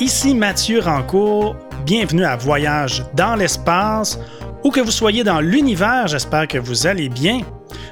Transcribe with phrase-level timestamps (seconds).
[0.00, 1.56] Ici Mathieu Rancourt.
[1.84, 4.18] Bienvenue à Voyage dans l'espace.
[4.64, 7.40] Où que vous soyez dans l'univers, j'espère que vous allez bien.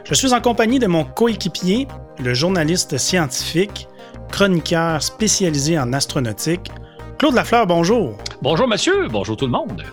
[0.05, 1.87] Je suis en compagnie de mon coéquipier,
[2.19, 3.89] le journaliste scientifique,
[4.33, 6.71] chroniqueur spécialisé en astronautique,
[7.19, 8.17] Claude Lafleur, bonjour.
[8.41, 9.85] Bonjour monsieur, bonjour tout le monde.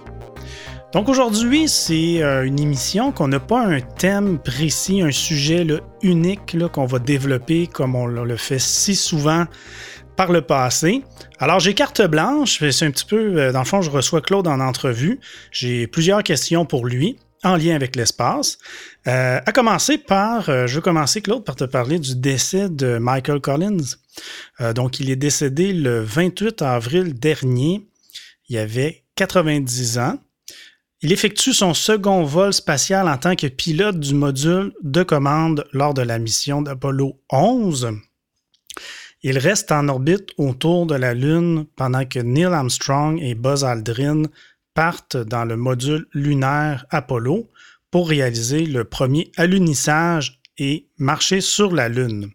[0.94, 5.68] Donc aujourd'hui, c'est euh, une émission qu'on n'a pas un thème précis, un sujet
[6.02, 9.46] unique qu'on va développer comme on le fait si souvent
[10.16, 11.04] par le passé.
[11.40, 14.48] Alors j'ai carte blanche, c'est un petit peu, euh, dans le fond, je reçois Claude
[14.48, 15.20] en entrevue.
[15.52, 18.58] J'ai plusieurs questions pour lui en lien avec l'espace.
[19.08, 23.40] Euh, à commencer par, je veux commencer Claude par te parler du décès de Michael
[23.40, 23.98] Collins.
[24.74, 27.86] donc il est décédé le 28 avril dernier.
[28.50, 30.18] Il avait 90 ans.
[31.02, 35.94] Il effectue son second vol spatial en tant que pilote du module de commande lors
[35.94, 38.00] de la mission d'Apollo 11.
[39.28, 44.22] Il reste en orbite autour de la Lune pendant que Neil Armstrong et Buzz Aldrin
[44.76, 47.50] partent dans le module lunaire Apollo
[47.90, 52.30] pour réaliser le premier alunissage et marcher sur la Lune.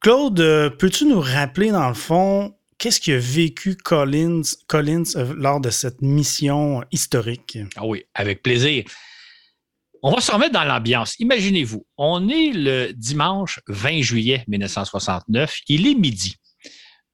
[0.00, 5.68] Claude, peux-tu nous rappeler dans le fond qu'est-ce qu'a vécu Collins, Collins euh, lors de
[5.68, 7.58] cette mission historique?
[7.76, 8.84] Ah oui, avec plaisir.
[10.06, 11.18] On va se remettre dans l'ambiance.
[11.18, 16.34] Imaginez-vous, on est le dimanche 20 juillet 1969, il est midi.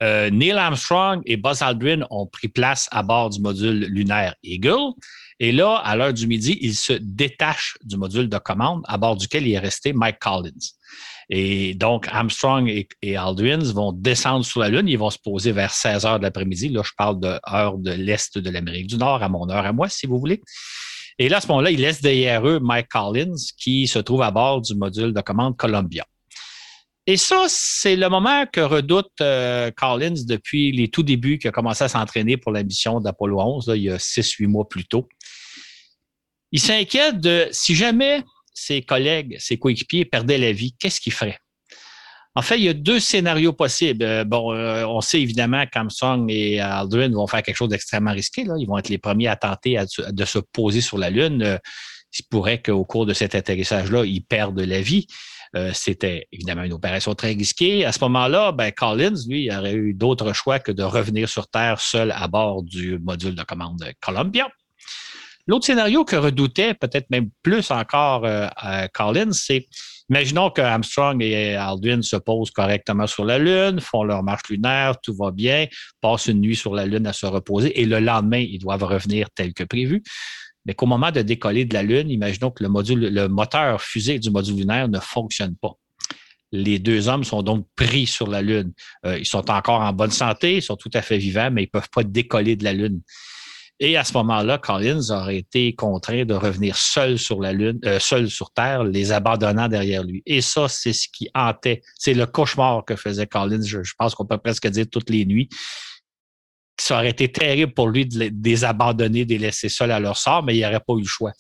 [0.02, 4.92] Euh, Neil Armstrong et Buzz Aldrin ont pris place à bord du module lunaire Eagle.
[5.38, 9.16] Et là, à l'heure du midi, ils se détachent du module de commande à bord
[9.16, 10.50] duquel il est resté Mike Collins.
[11.28, 12.68] Et donc, Armstrong
[13.02, 14.88] et, Aldrin vont descendre sur la Lune.
[14.88, 16.70] Ils vont se poser vers 16 heures de l'après-midi.
[16.70, 19.72] Là, je parle de heure de l'Est de l'Amérique du Nord, à mon heure à
[19.72, 20.42] moi, si vous voulez.
[21.20, 24.30] Et là, à ce moment-là, ils laissent derrière eux Mike Collins, qui se trouve à
[24.30, 26.06] bord du module de commande Columbia.
[27.06, 31.52] Et ça, c'est le moment que redoute euh, Collins depuis les tout débuts, qui a
[31.52, 35.06] commencé à s'entraîner pour la mission d'Apollo 11, il y a 6-8 mois plus tôt.
[36.52, 38.24] Il s'inquiète de si jamais
[38.54, 41.38] ses collègues, ses coéquipiers perdaient la vie, qu'est-ce qu'il ferait?
[42.36, 44.04] En fait, il y a deux scénarios possibles.
[44.04, 48.46] Euh, bon, euh, on sait évidemment qu'Armstrong et Aldrin vont faire quelque chose d'extrêmement risqué.
[48.58, 51.42] Ils vont être les premiers à tenter de se poser sur la Lune.
[51.42, 51.58] Euh,
[52.18, 55.06] il pourrait qu'au cours de cet atterrissage-là, ils perdent la vie.
[55.72, 57.84] C'était évidemment une opération très risquée.
[57.84, 61.80] À ce moment-là, ben, Collins, lui, aurait eu d'autres choix que de revenir sur Terre
[61.80, 64.48] seul à bord du module de commande Columbia.
[65.46, 68.48] L'autre scénario que redoutait peut-être même plus encore euh,
[68.92, 69.66] Collins, c'est
[70.10, 75.00] imaginons que Armstrong et Aldrin se posent correctement sur la Lune, font leur marche lunaire,
[75.00, 75.66] tout va bien,
[76.00, 79.28] passent une nuit sur la Lune à se reposer et le lendemain, ils doivent revenir
[79.34, 80.02] tel que prévu.
[80.66, 84.18] Mais qu'au moment de décoller de la Lune, imaginons que le, module, le moteur fusée
[84.18, 85.72] du module lunaire ne fonctionne pas.
[86.52, 88.72] Les deux hommes sont donc pris sur la Lune.
[89.06, 91.66] Euh, ils sont encore en bonne santé, ils sont tout à fait vivants, mais ils
[91.66, 93.00] ne peuvent pas décoller de la Lune.
[93.82, 97.98] Et à ce moment-là, Collins aurait été contraint de revenir seul sur la Lune, euh,
[97.98, 100.22] seul sur Terre, les abandonnant derrière lui.
[100.26, 101.80] Et ça, c'est ce qui hantait.
[101.98, 105.48] C'est le cauchemar que faisait Collins, je, pense qu'on peut presque dire toutes les nuits.
[106.78, 110.18] Ça aurait été terrible pour lui de les, abandonner, de les laisser seuls à leur
[110.18, 111.32] sort, mais il n'aurait pas eu le choix.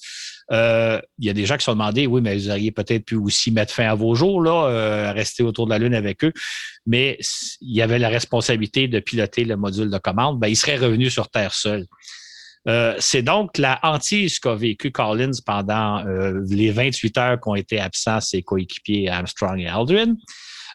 [0.50, 3.04] Euh, il y a des gens qui se sont demandé, oui, mais vous auriez peut-être
[3.04, 6.24] pu aussi mettre fin à vos jours, là, euh, rester autour de la Lune avec
[6.24, 6.32] eux.
[6.86, 7.18] Mais
[7.60, 10.40] il y avait la responsabilité de piloter le module de commande.
[10.40, 11.86] Ben, il serait revenu sur Terre seul.
[12.68, 17.80] Euh, c'est donc la hantise qu'a vécu Collins pendant euh, les 28 heures qu'ont été
[17.80, 20.14] absents ses coéquipiers Armstrong et Aldrin.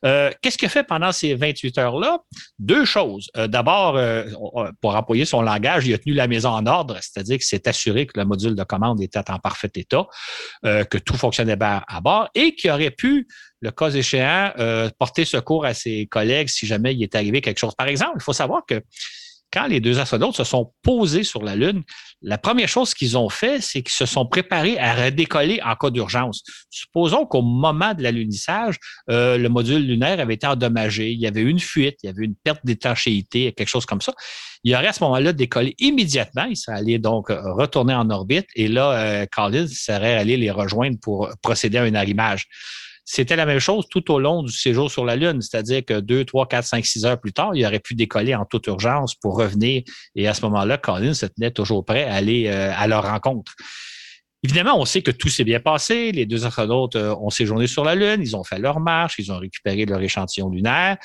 [0.03, 2.19] Euh, qu'est-ce qu'il a fait pendant ces 28 heures-là?
[2.59, 3.29] Deux choses.
[3.34, 4.00] D'abord,
[4.81, 8.06] pour employer son langage, il a tenu la maison en ordre, c'est-à-dire qu'il s'est assuré
[8.06, 10.06] que le module de commande était en parfait état,
[10.63, 13.28] que tout fonctionnait bien à bord et qu'il aurait pu,
[13.62, 14.51] le cas échéant,
[15.00, 17.74] porter secours à ses collègues si jamais il est arrivé quelque chose.
[17.74, 18.84] Par exemple, il faut savoir que
[19.51, 21.83] quand les deux astronautes se sont posés sur la Lune,
[22.22, 25.89] la première chose qu'ils ont fait, c'est qu'ils se sont préparés à redécoller en cas
[25.89, 26.44] d'urgence.
[26.69, 28.78] Supposons qu'au moment de l'alunissage,
[29.09, 32.25] euh, le module lunaire avait été endommagé, il y avait une fuite, il y avait
[32.25, 34.13] une perte d'étanchéité, quelque chose comme ça.
[34.63, 36.45] Il aurait à ce moment-là décollé immédiatement.
[36.45, 40.98] Il serait allé donc euh, retourner en orbite et là, euh, serait allé les rejoindre
[41.01, 42.48] pour procéder à un arrimage.
[43.07, 46.25] C'était la même chose tout au long du séjour sur la Lune, c'est-à-dire que deux,
[46.25, 49.38] trois, quatre, cinq, six heures plus tard, il aurait pu décoller en toute urgence pour
[49.38, 49.84] revenir.
[50.16, 53.54] Et à ce moment-là, Collins se tenait toujours prêt à aller euh, à leur rencontre.
[54.44, 56.12] Évidemment, on sait que tout s'est bien passé.
[56.13, 59.31] Les deux astronautes euh, ont séjourné sur la Lune, ils ont fait leur marche, ils
[59.31, 60.98] ont récupéré leur échantillon lunaire.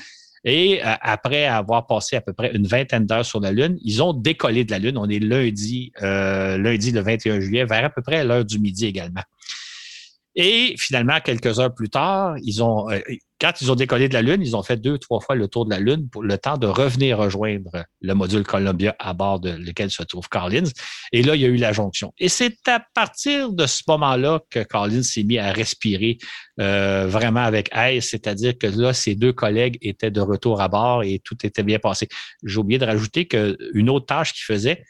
[0.43, 4.03] Et euh, après avoir passé à peu près une vingtaine d'heures sur la Lune, ils
[4.03, 4.97] ont décollé de la Lune.
[4.97, 9.23] On est lundi, lundi le 21 juillet, vers à peu près l'heure du midi également.
[10.43, 12.99] Et finalement, quelques heures plus tard, ils ont, euh,
[13.39, 15.67] quand ils ont décollé de la Lune, ils ont fait deux, trois fois le tour
[15.67, 19.51] de la Lune pour le temps de revenir rejoindre le module Columbia à bord de
[19.51, 20.71] lequel se trouve Collins.
[21.13, 22.15] Et là, il y a eu la jonction.
[22.17, 26.17] Et c'est à partir de ce moment-là que Collins s'est mis à respirer
[26.59, 31.03] euh, vraiment avec aise, c'est-à-dire que là, ses deux collègues étaient de retour à bord
[31.03, 32.09] et tout était bien passé.
[32.45, 34.85] J'ai oublié de rajouter qu'une autre tâche qu'il faisait,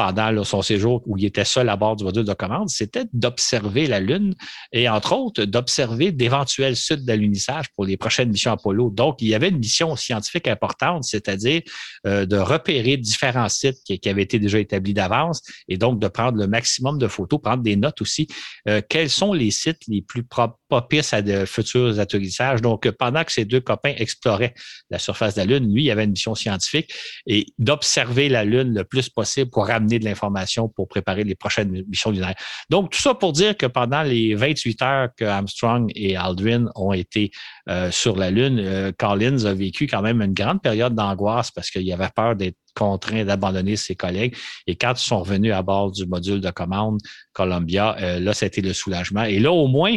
[0.00, 3.86] pendant son séjour où il était seul à bord du module de commande, c'était d'observer
[3.86, 4.34] la Lune
[4.72, 8.88] et, entre autres, d'observer d'éventuels sites d'alunissage pour les prochaines missions Apollo.
[8.88, 11.60] Donc, il y avait une mission scientifique importante, c'est-à-dire
[12.06, 16.38] euh, de repérer différents sites qui, avaient été déjà établis d'avance et donc de prendre
[16.38, 18.26] le maximum de photos, prendre des notes aussi.
[18.68, 22.62] Euh, quels sont les sites les plus propices à de futurs atterrissages?
[22.62, 24.54] Donc, pendant que ces deux copains exploraient
[24.88, 26.90] la surface de la Lune, lui, il avait une mission scientifique
[27.26, 31.84] et d'observer la Lune le plus possible pour ramener de l'information pour préparer les prochaines
[31.88, 32.34] missions lunaires.
[32.68, 36.92] Donc, tout ça pour dire que pendant les 28 heures que Armstrong et Aldrin ont
[36.92, 37.30] été
[37.68, 41.70] euh, sur la Lune, euh, Collins a vécu quand même une grande période d'angoisse parce
[41.70, 44.36] qu'il avait peur d'être contraint d'abandonner ses collègues.
[44.66, 47.00] Et quand ils sont revenus à bord du module de commande
[47.32, 49.24] Columbia, euh, là, c'était le soulagement.
[49.24, 49.96] Et là, au moins,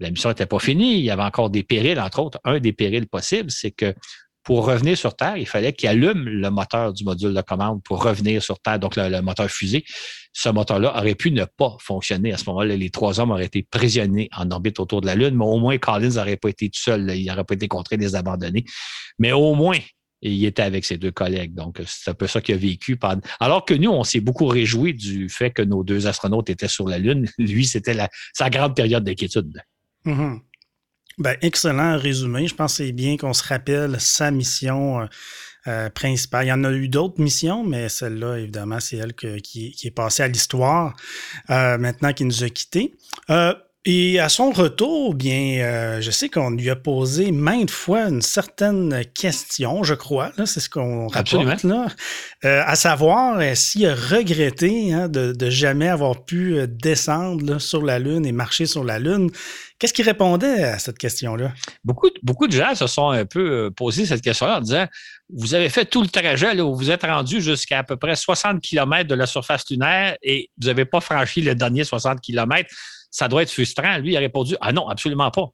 [0.00, 0.98] la mission n'était pas finie.
[0.98, 2.38] Il y avait encore des périls, entre autres.
[2.44, 3.94] Un des périls possibles, c'est que
[4.48, 8.02] pour revenir sur Terre, il fallait qu'il allume le moteur du module de commande pour
[8.02, 9.84] revenir sur Terre, donc le, moteur fusée.
[10.32, 12.32] Ce moteur-là aurait pu ne pas fonctionner.
[12.32, 15.34] À ce moment-là, les trois hommes auraient été prisonniers en orbite autour de la Lune,
[15.34, 17.14] mais au moins Collins n'aurait pas été tout seul.
[17.14, 18.64] Il n'aurait pas été contraint de les abandonner.
[19.18, 19.76] Mais au moins,
[20.22, 21.52] il était avec ses deux collègues.
[21.52, 22.98] Donc, c'est un peu ça qu'il a vécu.
[23.40, 26.88] Alors que nous, on s'est beaucoup réjoui du fait que nos deux astronautes étaient sur
[26.88, 27.28] la Lune.
[27.38, 27.98] Lui, c'était
[28.32, 29.60] sa grande période d'inquiétude.
[30.06, 30.40] Mm-hmm.
[31.18, 32.46] Ben, excellent résumé.
[32.46, 35.06] Je pense que c'est bien qu'on se rappelle sa mission euh,
[35.66, 36.46] euh, principale.
[36.46, 40.22] Il y en a eu d'autres missions, mais celle-là, évidemment, c'est elle qui, est passée
[40.22, 40.94] à l'histoire
[41.50, 42.94] euh, maintenant qu'il nous a quittés.
[43.84, 48.22] Et à son retour, bien, euh, je sais qu'on lui a posé maintes fois une
[48.22, 51.86] certaine question, je crois, là, c'est ce qu'on rapporte, là,
[52.44, 57.82] euh, à savoir euh, s'il a regretté hein, de, de, jamais avoir pu descendre sur
[57.82, 59.30] la Lune et marcher sur la Lune.
[59.78, 61.52] Qu'est-ce qu'il répondait à cette question-là?
[61.84, 64.86] Beaucoup, beaucoup de gens se sont un peu posé cette question-là en disant
[65.32, 68.60] Vous avez fait tout le trajet, là, vous êtes rendu jusqu'à à peu près 60
[68.60, 72.68] km de la surface lunaire et vous n'avez pas franchi le dernier 60 km
[73.10, 73.98] ça doit être frustrant.
[73.98, 75.46] Lui, a répondu Ah non, absolument pas.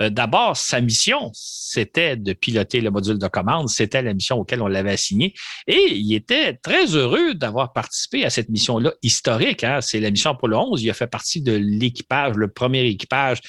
[0.00, 3.68] Euh, d'abord, sa mission, c'était de piloter le module de commande.
[3.68, 5.34] C'était la mission auquel on l'avait assigné.
[5.66, 9.64] Et il était très heureux d'avoir participé à cette mission-là historique.
[9.64, 9.80] Hein.
[9.80, 10.82] C'est la mission Apollo 11.
[10.82, 13.40] Il a fait partie de l'équipage, le premier équipage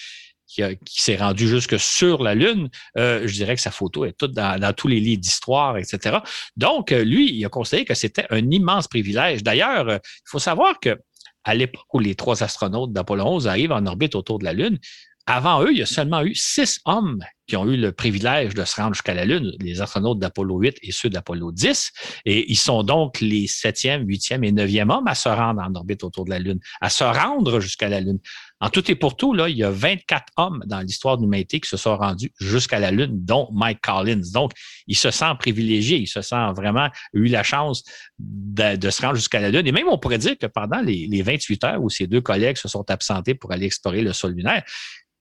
[0.48, 0.62] qui,
[1.02, 2.70] s'est rendu jusque sur la Lune.
[2.98, 6.18] Euh, je dirais que sa photo est toute dans, tous les livres d'histoire, etc.
[6.58, 9.42] Donc, euh, lui, il a considéré que c'était un immense privilège.
[9.42, 11.00] D'ailleurs, il faut savoir que
[11.44, 14.80] à l'époque où les trois astronautes d'Apollo 11 arrivent en orbite autour de la Lune,
[15.26, 18.66] avant eux, il y a seulement eu six hommes qui ont eu le privilège de
[18.66, 21.92] se rendre jusqu'à la Lune, les astronautes d'Apollo 8 et ceux d'Apollo 10.
[22.26, 26.04] Et ils sont donc les septième, huitième et neuvième hommes à se rendre en orbite
[26.04, 28.20] autour de la Lune, à se rendre jusqu'à la Lune.
[28.64, 31.60] En tout et pour tout, là, il y a 24 hommes dans l'histoire de l'humanité
[31.60, 34.22] qui se sont rendus jusqu'à la Lune, dont Mike Collins.
[34.32, 34.54] Donc,
[34.88, 37.84] il se sent privilégié, il se sent vraiment eu la chance
[38.18, 39.68] de, se rendre jusqu'à la Lune.
[39.68, 42.56] Et même, on pourrait dire que pendant les, les 28 heures où ses deux collègues
[42.56, 44.64] se sont absentés pour aller explorer le sol lunaire,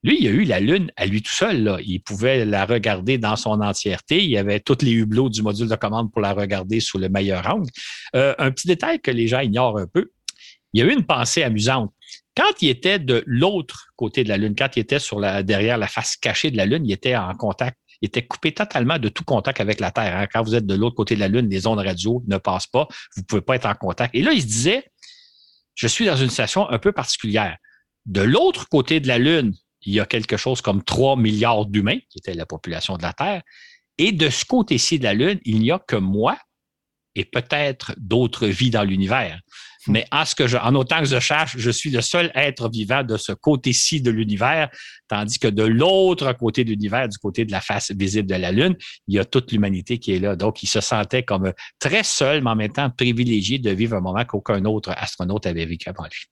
[0.03, 1.81] lui, il a eu la Lune à lui tout seul.
[1.85, 4.23] Il pouvait la regarder dans son entièreté.
[4.23, 7.09] Il y avait tous les hublots du module de commande pour la regarder sous le
[7.09, 7.69] meilleur angle.
[8.15, 10.11] Euh, un petit détail que les gens ignorent un peu.
[10.73, 11.92] Il y a eu une pensée amusante.
[12.35, 15.77] Quand il était de l'autre côté de la Lune, quand il était sur la, derrière
[15.77, 19.09] la face cachée de la Lune, il était en contact, il était coupé totalement de
[19.09, 20.17] tout contact avec la Terre.
[20.17, 20.27] Hein.
[20.31, 22.87] Quand vous êtes de l'autre côté de la Lune, les ondes radio ne passent pas,
[23.15, 24.15] vous ne pouvez pas être en contact.
[24.15, 24.85] Et là, il se disait,
[25.75, 27.57] je suis dans une situation un peu particulière.
[28.05, 31.99] De l'autre côté de la Lune, il y a quelque chose comme 3 milliards d'humains,
[32.09, 33.43] qui était la population de la Terre.
[33.97, 36.37] Et de ce côté-ci de la Lune, il n'y a que moi
[37.15, 39.39] et peut-être d'autres vies dans l'univers.
[39.87, 39.91] Hmm.
[39.91, 42.69] Mais en, ce que je, en autant que je cherche, je suis le seul être
[42.69, 44.69] vivant de ce côté-ci de l'univers,
[45.07, 48.51] tandis que de l'autre côté de l'univers, du côté de la face visible de la
[48.51, 48.75] Lune,
[49.07, 50.35] il y a toute l'humanité qui est là.
[50.35, 54.01] Donc, il se sentait comme très seul, mais en même temps privilégié de vivre un
[54.01, 56.25] moment qu'aucun autre astronaute avait vécu avant lui.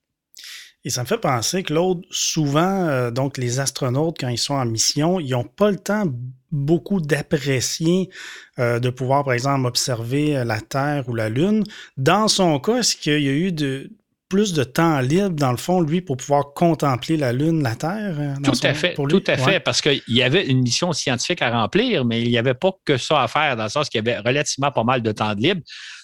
[0.84, 4.56] Et ça me fait penser que l'autre, souvent, euh, donc les astronautes, quand ils sont
[4.56, 6.06] en mission, ils n'ont pas le temps
[6.52, 8.10] beaucoup d'apprécier,
[8.58, 11.64] euh, de pouvoir, par exemple, observer euh, la Terre ou la Lune.
[11.98, 13.92] Dans son cas, est-ce qu'il y a eu de,
[14.28, 18.38] plus de temps libre, dans le fond, lui, pour pouvoir contempler la Lune, la Terre?
[18.42, 22.06] tout à fait, tout à fait, parce qu'il y avait une mission scientifique à remplir,
[22.06, 24.18] mais il n'y avait pas que ça à faire, dans le sens qu'il y avait
[24.18, 25.62] relativement pas mal de temps de libre.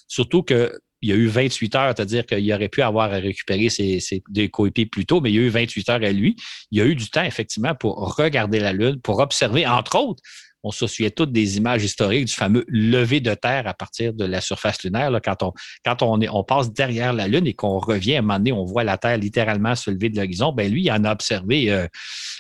[0.08, 3.70] Surtout que il y a eu 28 heures, c'est-à-dire qu'il aurait pu avoir à récupérer
[3.70, 6.36] ses, ses coéquipiers plus tôt, mais il y a eu 28 heures à lui.
[6.72, 10.22] Il y a eu du temps, effectivement, pour regarder la Lune, pour observer, entre autres,
[10.64, 14.26] on se souvient toutes des images historiques du fameux lever de terre à partir de
[14.26, 15.12] la surface lunaire.
[15.12, 15.54] Là, quand on,
[15.86, 18.52] quand on, est, on passe derrière la Lune et qu'on revient, à un moment donné,
[18.52, 20.52] on voit la Terre littéralement se lever de l'horizon.
[20.52, 21.88] Ben lui, il en a observé, euh,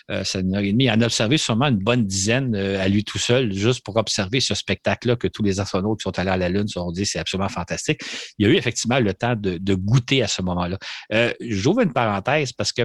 [0.10, 3.84] euh, il en a observé sûrement une bonne dizaine euh, à lui tout seul, juste
[3.84, 6.76] pour observer ce spectacle-là que tous les astronautes qui sont allés à la Lune se
[6.76, 8.02] sont dit c'est absolument fantastique.
[8.38, 10.78] Il y a eu effectivement le temps de, de goûter à ce moment-là.
[11.14, 12.84] Euh, J'ouvre une parenthèse parce que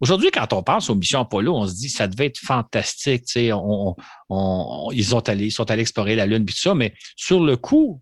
[0.00, 3.24] Aujourd'hui, quand on pense aux missions Apollo, on se dit ça devait être fantastique.
[3.26, 3.94] Sais, on,
[4.30, 7.44] on, ils, ont allé, ils sont allés explorer la Lune et tout ça, mais sur
[7.44, 8.00] le coup,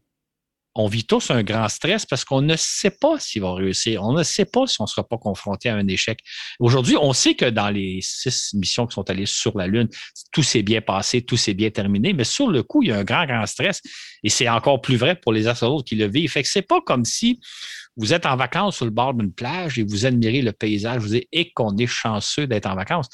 [0.79, 4.05] on vit tous un grand stress parce qu'on ne sait pas s'ils vont réussir.
[4.05, 6.21] On ne sait pas si on ne sera pas confronté à un échec.
[6.61, 9.89] Aujourd'hui, on sait que dans les six missions qui sont allées sur la Lune,
[10.33, 12.99] tout s'est bien passé, tout s'est bien terminé, mais sur le coup, il y a
[12.99, 13.83] un grand, grand stress.
[14.23, 16.31] Et c'est encore plus vrai pour les astronautes qui le vivent.
[16.31, 17.41] Fait que c'est pas comme si
[17.97, 21.09] vous êtes en vacances sur le bord d'une plage et vous admirez le paysage, vous
[21.09, 23.09] dites, et qu'on est chanceux d'être en vacances.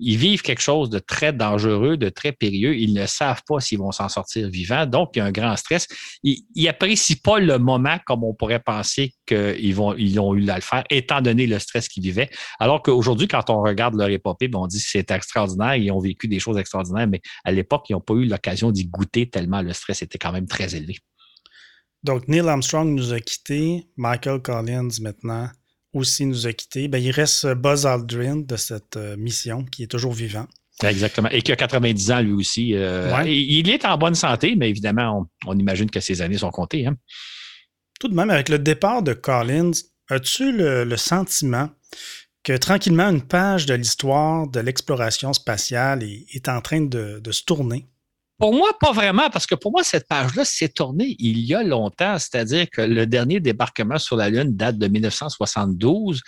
[0.00, 2.74] Ils vivent quelque chose de très dangereux, de très périlleux.
[2.76, 4.86] Ils ne savent pas s'ils vont s'en sortir vivants.
[4.86, 5.86] Donc, il y a un grand stress.
[6.22, 10.56] Ils n'apprécient pas le moment comme on pourrait penser qu'ils vont, ils ont eu à
[10.56, 12.30] le faire, étant donné le stress qu'ils vivaient.
[12.58, 15.76] Alors qu'aujourd'hui, quand on regarde leur épopée, ben, on dit que c'est extraordinaire.
[15.76, 18.86] Ils ont vécu des choses extraordinaires, mais à l'époque, ils n'ont pas eu l'occasion d'y
[18.86, 20.96] goûter tellement le stress était quand même très élevé.
[22.02, 23.86] Donc, Neil Armstrong nous a quittés.
[23.96, 25.50] Michael Collins, maintenant,
[25.92, 26.88] aussi nous a quittés.
[26.88, 30.46] Ben, il reste Buzz Aldrin de cette euh, mission qui est toujours vivant.
[30.82, 31.28] Exactement.
[31.30, 32.74] Et qui a 90 ans lui aussi.
[32.74, 36.86] Euh, il est en bonne santé, mais évidemment, on, imagine que ses années sont comptées.
[36.86, 36.96] Hein.
[37.98, 39.72] Tout de même, avec le départ de Collins,
[40.08, 41.68] as-tu le, sentiment
[42.42, 47.86] que tranquillement, une page de l'histoire de l'exploration spatiale est, en train de se tourner?
[48.40, 51.62] Pour moi, pas vraiment, parce que pour moi, cette page-là s'est tournée il y a
[51.62, 52.18] longtemps.
[52.18, 56.22] C'est-à-dire que le dernier débarquement sur la Lune date de 1972.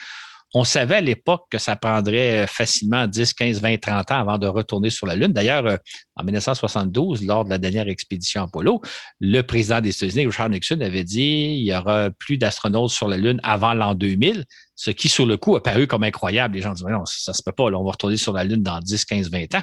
[0.55, 4.47] On savait à l'époque que ça prendrait facilement 10, 15, 20, 30 ans avant de
[4.47, 5.33] retourner sur la Lune.
[5.33, 5.77] D'ailleurs, euh,
[6.17, 8.83] en 1972, lors de la dernière expédition Apollo,
[9.21, 13.17] le président des États-Unis, Richard Nixon, avait dit il y aura plus d'astronautes sur la
[13.17, 16.55] Lune avant l'an 2000 ce qui, sur le coup, a paru comme incroyable.
[16.57, 18.63] Les gens disent, non, ça se peut pas, là, on va retourner sur la Lune
[18.63, 19.63] dans 10, 15, 20 ans.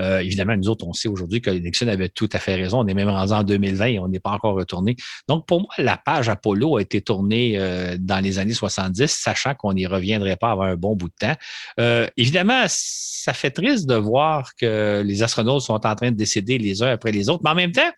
[0.00, 2.80] Euh, évidemment, nous autres, on sait aujourd'hui que Nixon avait tout à fait raison.
[2.80, 4.96] On est même rendu en 2020 et on n'est pas encore retourné.
[5.28, 9.54] Donc, pour moi, la page Apollo a été tournée euh, dans les années 70, sachant
[9.54, 11.36] qu'on n'y reviendrait pas avant un bon bout de temps.
[11.80, 16.58] Euh, évidemment, ça fait triste de voir que les astronautes sont en train de décéder
[16.58, 17.90] les uns après les autres, mais en même temps,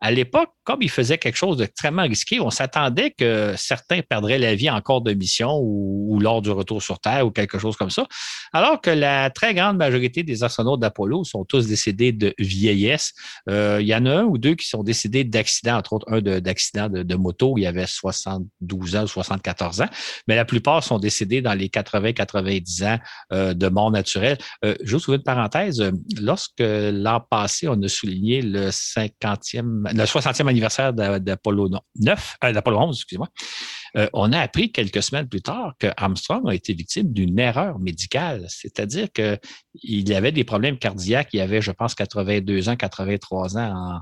[0.00, 4.54] à l'époque, comme il faisait quelque chose d'extrêmement risqué, on s'attendait que certains perdraient la
[4.54, 7.90] vie en cours de mission ou, lors du retour sur Terre ou quelque chose comme
[7.90, 8.06] ça.
[8.52, 13.12] Alors que la très grande majorité des astronautes d'Apollo sont tous décédés de vieillesse.
[13.48, 16.20] Euh, il y en a un ou deux qui sont décédés d'accidents, entre autres un
[16.20, 19.88] d'accident de, de, moto où il y avait 72 ans ou 74 ans.
[20.28, 22.98] Mais la plupart sont décédés dans les 80-90 ans
[23.32, 24.38] euh, de mort naturelle.
[24.64, 25.82] Euh, juste une parenthèse,
[26.20, 32.78] lorsque l'an passé, on a souligné le 50e le 60e anniversaire d'Apollo 9, euh, d'Apollo
[32.78, 33.28] 11, excusez-moi,
[33.96, 37.78] euh, on a appris quelques semaines plus tard que Armstrong a été victime d'une erreur
[37.78, 38.46] médicale.
[38.48, 41.30] C'est-à-dire qu'il avait des problèmes cardiaques.
[41.32, 44.00] Il avait, je pense, 82 ans, 83 ans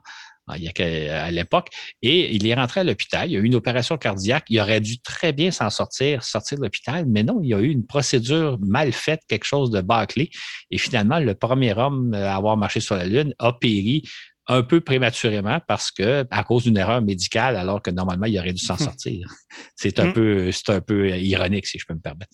[0.48, 1.68] à l'époque,
[2.02, 3.28] et il est rentré à l'hôpital.
[3.28, 4.44] Il y a eu une opération cardiaque.
[4.48, 7.58] Il aurait dû très bien s'en sortir, sortir de l'hôpital, mais non, il y a
[7.58, 10.30] eu une procédure mal faite, quelque chose de bâclé.
[10.70, 14.04] Et finalement, le premier homme à avoir marché sur la Lune a péri
[14.48, 18.52] un peu prématurément parce que à cause d'une erreur médicale, alors que normalement il aurait
[18.52, 19.28] dû s'en sortir.
[19.74, 20.12] C'est un hmm.
[20.12, 22.32] peu, c'est un peu ironique si je peux me permettre.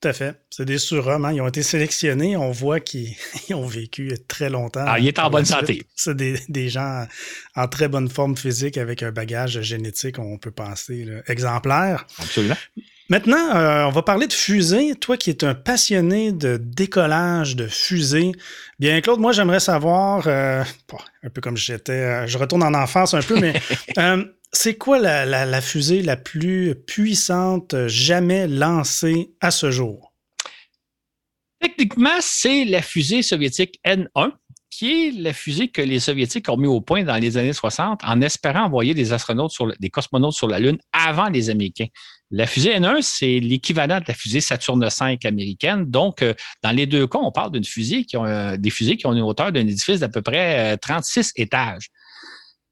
[0.00, 0.42] Tout à fait.
[0.50, 1.24] C'est des surhommes.
[1.24, 1.32] Hein.
[1.32, 2.36] Ils ont été sélectionnés.
[2.36, 3.16] On voit qu'ils
[3.54, 4.84] ont vécu très longtemps.
[4.86, 5.84] Ah, il est en bonne santé.
[5.96, 7.06] C'est des, gens
[7.54, 12.06] en très bonne forme physique avec un bagage génétique, on peut penser, exemplaire.
[12.18, 12.56] Absolument.
[13.08, 14.94] Maintenant, euh, on va parler de fusée.
[14.96, 18.32] Toi qui es un passionné de décollage de fusée,
[18.80, 20.64] bien Claude, moi j'aimerais savoir, euh,
[21.22, 23.54] un peu comme j'étais, euh, je retourne en enfance un peu, mais
[24.52, 30.12] c'est quoi la, la, fusée la plus puissante jamais lancée à ce jour?
[31.60, 34.32] Techniquement, c'est la fusée soviétique N1
[34.76, 38.00] qui est la fusée que les Soviétiques ont mis au point dans les années 60
[38.04, 41.86] en espérant envoyer des astronautes sur des cosmonautes sur la Lune avant les Américains.
[42.32, 45.84] La fusée N1, c'est l'équivalent de la fusée Saturne V américaine.
[45.84, 48.96] Donc, euh, dans les deux cas, on parle d'une fusée qui ont euh, des fusées
[48.96, 51.88] qui ont une hauteur d'un édifice d'à peu près 36 euh, étages.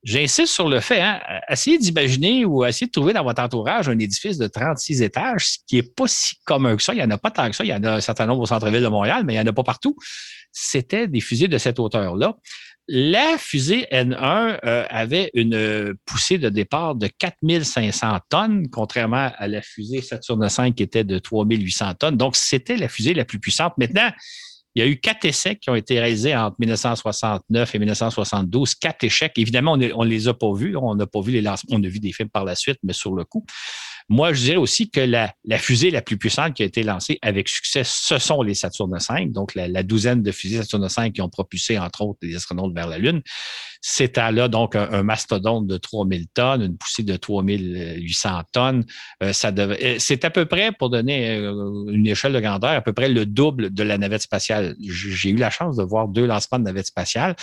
[0.03, 3.99] J'insiste sur le fait, hein, essayez d'imaginer ou essayez de trouver dans votre entourage un
[3.99, 6.93] édifice de 36 étages, ce qui n'est pas si commun que ça.
[6.93, 7.65] Il n'y en a pas tant que ça.
[7.65, 9.47] Il y en a un certain nombre au centre-ville de Montréal, mais il n'y en
[9.47, 9.97] a pas partout.
[10.53, 12.37] C'était des fusées de cette hauteur-là.
[12.89, 19.63] La fusée N1 euh, avait une poussée de départ de 4500 tonnes, contrairement à la
[19.63, 22.17] fusée Saturne V qui était de 3800 tonnes.
[22.17, 23.73] Donc, c'était la fusée la plus puissante.
[23.79, 24.11] Maintenant,
[24.75, 28.75] il y a eu quatre essais qui ont été réalisés entre 1969 et 1972.
[28.75, 29.33] Quatre échecs.
[29.37, 30.77] Évidemment, on ne les a pas vus.
[30.77, 31.77] On n'a pas vu les lancements.
[31.77, 33.47] On a vu des films par la suite, mais sur le coup.
[34.11, 37.49] Moi, je dirais aussi que la, fusée la plus puissante qui a été lancée avec
[37.49, 41.31] succès, ce sont les Saturne V, donc la, douzaine de fusées Saturne V qui ont
[41.31, 43.23] propulsé, entre autres, les astronautes vers la Lune.
[43.81, 48.85] C'était là donc un, mastodonte de 3000 tonnes, une poussée de 3800 tonnes.
[49.23, 52.81] Euh, ça devait, c'est à peu près, pour donner euh, une échelle de grandeur, à
[52.83, 54.77] peu près le double de la navette spatiale.
[54.81, 57.37] J'ai eu la chance de voir deux lancements de navette spatiale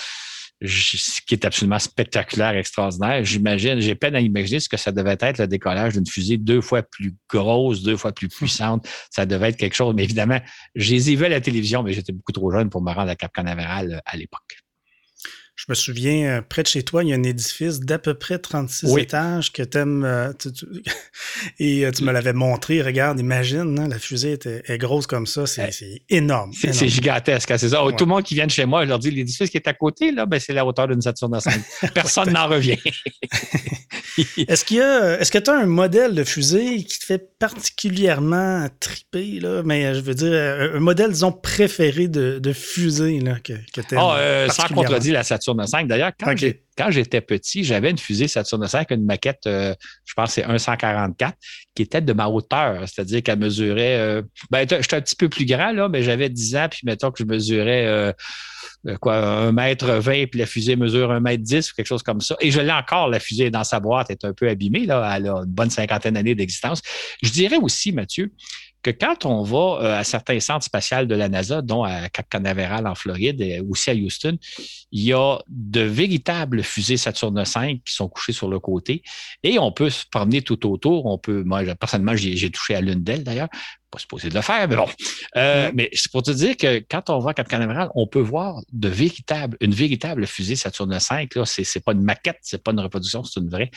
[0.64, 3.24] ce qui est absolument spectaculaire, extraordinaire.
[3.24, 6.62] J'imagine, j'ai peine à imaginer ce que ça devait être le décollage d'une fusée deux
[6.62, 8.88] fois plus grosse, deux fois plus puissante.
[9.10, 9.94] Ça devait être quelque chose.
[9.96, 10.40] Mais évidemment,
[10.76, 13.32] j'ai vu à la télévision, mais j'étais beaucoup trop jeune pour me rendre à Cap
[13.34, 14.58] Canaveral euh, à l'époque.
[15.56, 18.14] Je me souviens, euh, près de chez toi, il y a un édifice d'à peu
[18.16, 20.32] près 36 étages que t'aimes, euh,
[21.60, 22.82] et euh, tu me l'avais montré.
[22.82, 25.46] Regarde, imagine, hein, la fusée est grosse comme ça.
[25.46, 26.52] C'est énorme.
[26.54, 27.84] C'est gigantesque, hein, c'est ça.
[27.96, 29.74] Tout le monde qui vient de chez moi, je leur dis l'édifice qui est à
[29.74, 31.54] côté, là, ben, c'est la hauteur d'une Saturne 5.
[31.94, 32.80] Personne n'en revient.
[34.48, 37.38] est-ce qu'il y a, est-ce que tu as un modèle de fusée qui te fait
[37.38, 39.62] particulièrement triper, là?
[39.64, 44.48] Mais je veux dire, un modèle, disons, préféré de, fusée là, que, que tu ah,
[44.50, 49.42] sans contredire la Saturne D'ailleurs, quand j'étais petit, j'avais une fusée Saturne V, une maquette,
[49.46, 49.74] euh,
[50.06, 51.36] je pense que c'est 144,
[51.76, 52.88] qui était de ma hauteur.
[52.88, 53.98] C'est-à-dire qu'elle mesurait.
[53.98, 57.12] Euh, ben, j'étais un petit peu plus grand, là, mais j'avais 10 ans, puis mettons
[57.12, 57.86] que je mesurais.
[57.86, 58.14] Euh,
[59.00, 62.22] quoi, 1 mètre 20, puis la fusée mesure 1 mètre 10 ou quelque chose comme
[62.22, 62.36] ça.
[62.40, 65.28] Et je l'ai encore, la fusée dans sa boîte, est un peu abîmée, là, elle
[65.28, 66.82] a une bonne cinquantaine d'années d'existence.
[67.22, 68.32] Je dirais aussi, Mathieu,
[68.84, 72.28] que quand on va euh, à certains centres spatials de la NASA, dont à Cap
[72.30, 74.38] Canaveral en Floride et aussi à Houston,
[74.92, 79.04] il y a de véritables fusées Saturne V qui sont couchées sur le côté
[79.44, 81.06] et on peut se promener tout autour.
[81.06, 83.50] On peut, moi, personnellement, j'ai touché à l'une d'elles d'ailleurs
[83.92, 84.88] pas supposé de le faire, mais bon.
[85.36, 88.62] Euh, mais c'est pour te dire que quand on à Cap Canaveral, on peut voir
[88.72, 91.28] de véritables, une véritable fusée Saturne V.
[91.36, 93.70] Là, c'est, c'est pas une maquette, c'est pas une reproduction, c'est une vraie.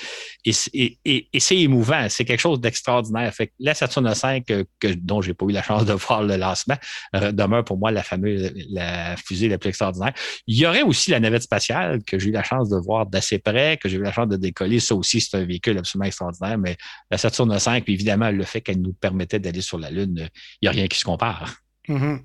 [0.45, 3.33] Et, et, et, c'est émouvant, c'est quelque chose d'extraordinaire.
[3.35, 6.23] Fait que la Saturne V, que, que, dont j'ai pas eu la chance de voir
[6.23, 6.77] le lancement,
[7.17, 10.13] euh, demeure pour moi la fameuse la fusée la plus extraordinaire.
[10.47, 13.39] Il y aurait aussi la navette spatiale que j'ai eu la chance de voir d'assez
[13.39, 14.81] près, que j'ai eu la chance de décoller.
[14.81, 16.59] Ça aussi, c'est un véhicule absolument extraordinaire.
[16.59, 16.77] Mais
[17.11, 20.31] la Saturne V, évidemment, le fait qu'elle nous permettait d'aller sur la Lune il
[20.63, 21.57] n'y a rien qui se compare.
[21.89, 22.21] Mm-hmm.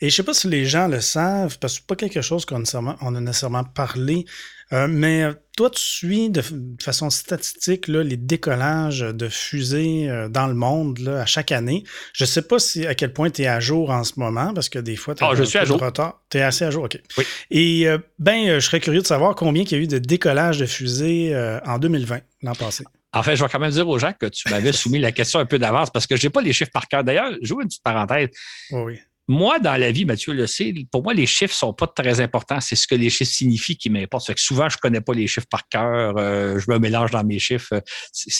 [0.00, 2.20] Et je ne sais pas si les gens le savent, parce que ce pas quelque
[2.20, 4.26] chose qu'on a nécessairement parlé,
[4.72, 6.42] euh, mais euh, toi, tu suis de,
[6.82, 11.84] façon statistique les décollages de fusées euh, dans le monde à chaque année.
[12.12, 14.52] Je ne sais pas si, à quel point tu es à jour en ce moment,
[14.52, 15.80] parce que des fois, tu as je suis à jour.
[15.80, 16.22] retard.
[16.30, 16.98] Tu es assez à jour, OK.
[17.18, 17.24] Oui.
[17.50, 17.86] Et
[18.18, 21.34] ben, je serais curieux de savoir combien il y a eu de décollages de fusées
[21.64, 22.84] en 2020, l'an passé.
[23.14, 25.38] En fait, je vais quand même dire aux gens que tu m'avais soumis la question
[25.38, 27.04] un peu d'avance parce que je n'ai pas les chiffres par cœur.
[27.04, 28.28] D'ailleurs, je une petite parenthèse.
[28.72, 32.20] oui moi, dans la vie, Mathieu le sait, pour moi, les chiffres sont pas très
[32.20, 32.60] importants.
[32.60, 34.32] C'est ce que les chiffres signifient qui m'importe.
[34.32, 36.14] que souvent, je connais pas les chiffres par cœur.
[36.18, 37.82] Euh, je me mélange dans mes chiffres.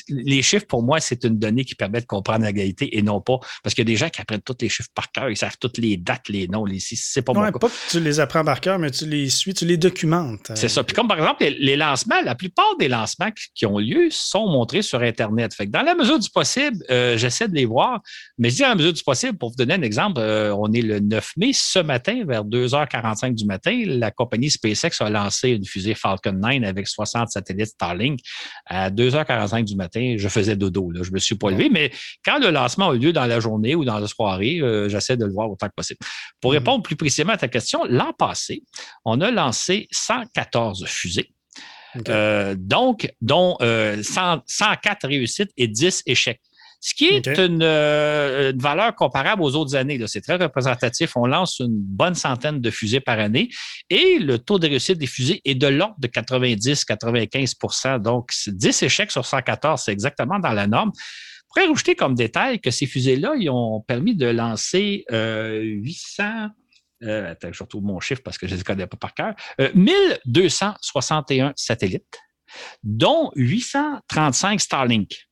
[0.09, 3.23] Les chiffres, pour moi, c'est une donnée qui permet de comprendre la réalité et non
[3.23, 3.39] pas.
[3.63, 5.31] Parce qu'il y a des gens qui apprennent tous les chiffres par cœur.
[5.31, 6.67] Ils savent toutes les dates, les noms.
[6.67, 9.55] Les, c'est pas ouais, pas que tu les apprends par cœur, mais tu les suis,
[9.55, 10.53] tu les documentes.
[10.55, 10.85] C'est ça.
[10.85, 14.83] Puis comme par exemple, les, lancements, la plupart des lancements qui ont lieu sont montrés
[14.83, 15.55] sur Internet.
[15.55, 18.03] Fait que dans la mesure du possible, euh, j'essaie de les voir.
[18.37, 20.74] Mais je dis dans la mesure du possible, pour vous donner un exemple, euh, on
[20.75, 21.51] est le 9 mai.
[21.53, 26.65] Ce matin, vers 2h45 du matin, la compagnie SpaceX a lancé une fusée Falcon 9
[26.65, 28.21] avec 60 satellites Starlink.
[28.67, 30.91] À 2h45 du matin, je faisais dodo.
[30.91, 31.03] Là.
[31.03, 31.91] Je me suis pas levé, mais
[32.25, 35.17] quand le lancement a eu lieu dans la journée ou dans la soirée, euh, j'essaie
[35.17, 36.01] de le voir autant que possible.
[36.41, 36.55] Pour mm-hmm.
[36.55, 38.63] répondre plus précisément à ta question, l'an passé,
[39.05, 41.31] on a lancé 114 fusées.
[42.09, 46.41] Euh, donc, dont 104 réussites et 10 échecs
[46.85, 49.99] ce qui est euh, une, valeur comparable aux autres années.
[50.07, 51.17] C'est très représentatif.
[51.17, 53.49] On lance une bonne centaine de fusées par année
[53.89, 59.11] et le taux de réussite des fusées est de l'ordre de 90-95% Donc, 10 échecs
[59.11, 60.93] sur 114, c'est exactement dans la norme.
[60.95, 66.49] Je pourrais rajouter comme détail que ces fusées-là, ils ont permis de lancer 800 euh,
[67.03, 69.35] euh, attends, je retrouve mon chiffre parce que je ne les connais pas par cœur.
[69.75, 72.19] 1261 satellites,
[72.83, 75.27] dont 835 Starlink.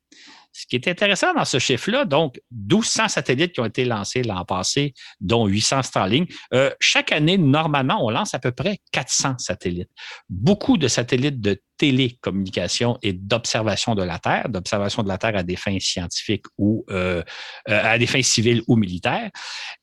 [0.52, 4.44] Ce qui est intéressant dans ce chiffre-là, donc 1200 satellites qui ont été lancés l'an
[4.44, 6.30] passé, dont 800 Starlink.
[6.52, 9.90] Euh, chaque année, normalement, on lance à peu près 400 satellites.
[10.28, 15.42] Beaucoup de satellites de télécommunication et d'observation de la Terre, d'observation de la Terre à
[15.42, 17.22] des fins scientifiques ou euh,
[17.68, 19.30] euh, à des fins civiles ou militaires.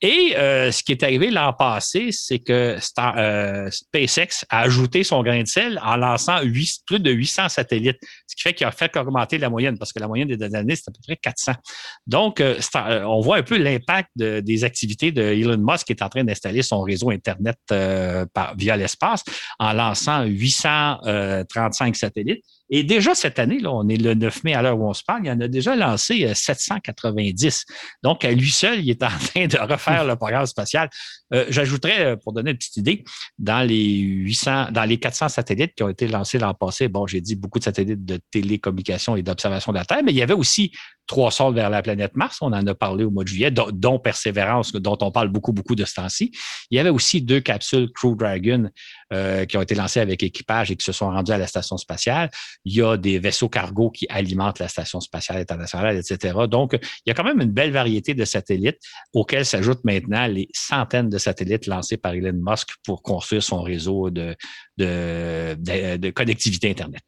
[0.01, 5.41] Et euh, ce qui est arrivé l'an passé, c'est que SpaceX a ajouté son grain
[5.41, 6.39] de sel en lançant
[6.85, 9.99] plus de 800 satellites, ce qui fait qu'il a fait augmenter la moyenne, parce que
[9.99, 11.53] la moyenne des dernières années, c'est à peu près 400.
[12.07, 16.23] Donc, on voit un peu l'impact des activités de Elon Musk qui est en train
[16.23, 17.57] d'installer son réseau Internet
[18.57, 19.23] via l'espace
[19.59, 22.43] en lançant 835 satellites.
[22.69, 25.03] Et déjà cette année, là, on est le 9 mai à l'heure où on se
[25.03, 27.65] parle, il en a déjà lancé 790.
[27.67, 30.89] Euh, Donc, à lui seul, il est en train de refaire le programme spatial.
[31.33, 33.03] Euh, j'ajouterais, euh, pour donner une petite idée,
[33.37, 37.21] dans les 800, dans les 400 satellites qui ont été lancés l'an passé, bon, j'ai
[37.21, 40.33] dit beaucoup de satellites de télécommunication et d'observation de la Terre, mais il y avait
[40.33, 40.71] aussi
[41.09, 42.37] trois sondes vers la planète Mars.
[42.39, 45.75] On en a parlé au mois de juillet, dont, Persévérance, dont on parle beaucoup, beaucoup
[45.75, 46.31] de ce temps-ci.
[46.71, 48.69] Il y avait aussi deux capsules Crew Dragon
[49.47, 52.29] qui ont été lancées avec équipage et qui se sont rendues à la station spatiale
[52.65, 56.37] il y a des vaisseaux cargo qui alimentent la Station spatiale internationale, etc.
[56.49, 58.79] Donc, il y a quand même une belle variété de satellites
[59.13, 64.09] auxquels s'ajoutent maintenant les centaines de satellites lancés par Elon Musk pour construire son réseau
[64.09, 64.35] de,
[64.77, 67.03] de, connectivité Internet.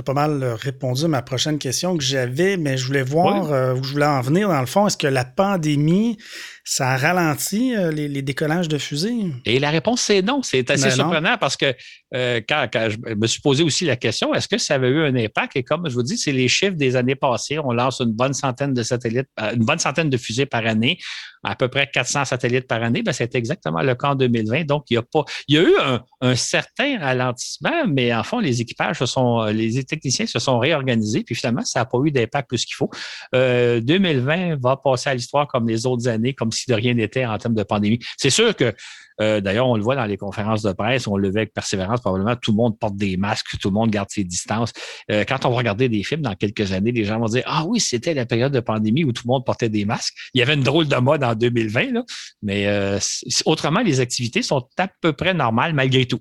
[0.00, 3.52] Tu as pas mal répondu à ma prochaine question que j'avais, mais je voulais voir
[3.52, 4.86] euh, où je voulais en venir dans le fond.
[4.86, 6.16] Est-ce que la pandémie
[6.64, 9.14] ça ralentit euh, les, les, décollages de fusées?
[9.44, 10.42] Et la réponse, c'est non.
[10.42, 11.74] C'est assez ben surprenant parce que
[12.14, 15.14] euh, quand, je me suis posé aussi la question, est-ce que ça avait eu un
[15.14, 15.56] impact?
[15.56, 17.58] Et comme je vous dis, c'est les chiffres des années passées.
[17.58, 20.98] On lance une bonne centaine de satellites, euh, une bonne centaine de fusées par année,
[21.42, 23.02] à peu près 400 satellites par année.
[23.02, 24.64] Ben, c'est exactement le cas en 2020.
[24.64, 25.74] Donc, il y a pas, il y a eu
[26.20, 31.22] un, certain ralentissement, mais en fond, les équipages se sont, les techniciens se sont réorganisés,
[31.22, 32.90] puis finalement, ça n'a pas eu d'impact plus qu'il faut.
[33.32, 37.38] 2020 va passer à l'histoire comme les autres années, comme si de rien n'était en
[37.38, 37.98] termes de pandémie.
[38.16, 38.74] C'est sûr que,
[39.20, 42.00] euh, d'ailleurs, on le voit dans les conférences de presse, on le voit avec persévérance,
[42.00, 44.72] probablement tout le monde porte des masques, tout le monde garde ses distances.
[45.10, 47.64] Euh, quand on va regarder des films dans quelques années, les gens vont dire Ah
[47.66, 50.14] oui, c'était la période de pandémie où tout le monde portait des masques.
[50.34, 52.04] Il y avait une drôle de mode en 2020, là,
[52.42, 52.98] mais euh,
[53.44, 56.20] autrement, les activités sont à peu près normales malgré tout.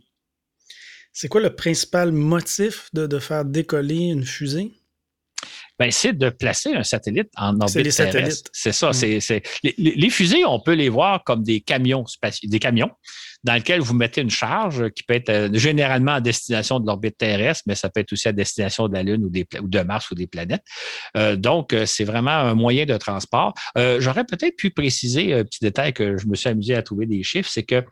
[1.12, 4.79] C'est quoi le principal motif de faire décoller une fusée?
[5.80, 8.52] Ben, c'est de placer un satellite en orbite terrestre.
[8.54, 8.90] C'est ça.
[8.90, 9.20] Mm.
[9.22, 12.92] C'est, les, fusées, on peut les voir comme des camions spatiaux, des camions
[13.46, 17.18] dans lesquels vous mettez une charge qui peut être euh, généralement à destination de l'orbite
[17.18, 19.80] terrestre, mais ça peut être aussi à destination de la Lune ou, des, ou de
[19.80, 20.64] Mars ou des planètes.
[21.16, 23.54] Euh, donc, euh, c'est vraiment un moyen de transport.
[23.76, 27.24] j'aurais peut-être pu préciser un petit détail que je me suis amusé à trouver des
[27.24, 27.86] chiffres, c'est que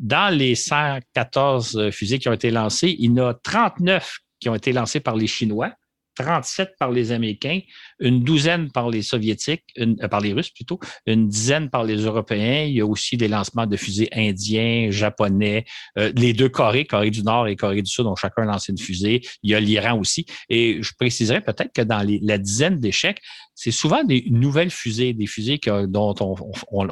[0.00, 4.54] dans les 114 fusées qui ont été lancées, il y en a 39 qui ont
[4.56, 5.72] été lancées par les Chinois
[6.16, 7.60] 37 par les Américains,
[8.00, 11.96] une douzaine par les Soviétiques, une, euh, par les Russes plutôt, une dizaine par les
[11.96, 12.64] Européens.
[12.64, 15.64] Il y a aussi des lancements de fusées indiens, japonais,
[15.98, 18.78] euh, les deux Corées, Corée du Nord et Corée du Sud ont chacun lancé une
[18.78, 19.22] fusée.
[19.42, 20.26] Il y a l'Iran aussi.
[20.48, 23.20] Et je préciserais peut-être que dans les, la dizaine d'échecs,
[23.54, 26.34] c'est souvent des nouvelles fusées, des fusées dont on,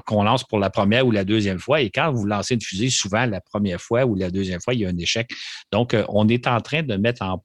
[0.01, 1.81] qu'on lance pour la première ou la deuxième fois.
[1.81, 4.81] Et quand vous lancez une fusée, souvent la première fois ou la deuxième fois, il
[4.81, 5.31] y a un échec.
[5.73, 7.40] Donc, euh, on est en train de mettre en,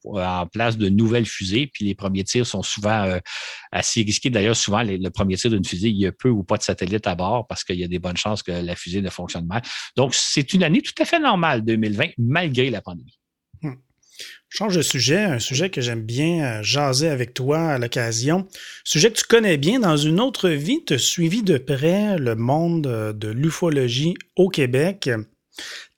[0.47, 3.19] place de nouvelles fusées, puis les premiers tirs sont souvent euh,
[3.71, 4.29] assez risqués.
[4.29, 7.07] D'ailleurs, souvent, le premier tir d'une fusée, il y a peu ou pas de satellite
[7.07, 9.61] à bord parce qu'il y a des bonnes chances que la fusée ne fonctionne mal.
[9.95, 13.17] Donc, c'est une année tout à fait normale, 2020, malgré la pandémie.
[14.49, 18.47] Change de sujet, un sujet que j'aime bien euh, jaser avec toi à l'occasion.
[18.85, 22.35] Sujet que tu connais bien dans une autre vie, tu as suivi de près le
[22.35, 25.09] monde euh, de l'ufologie au Québec.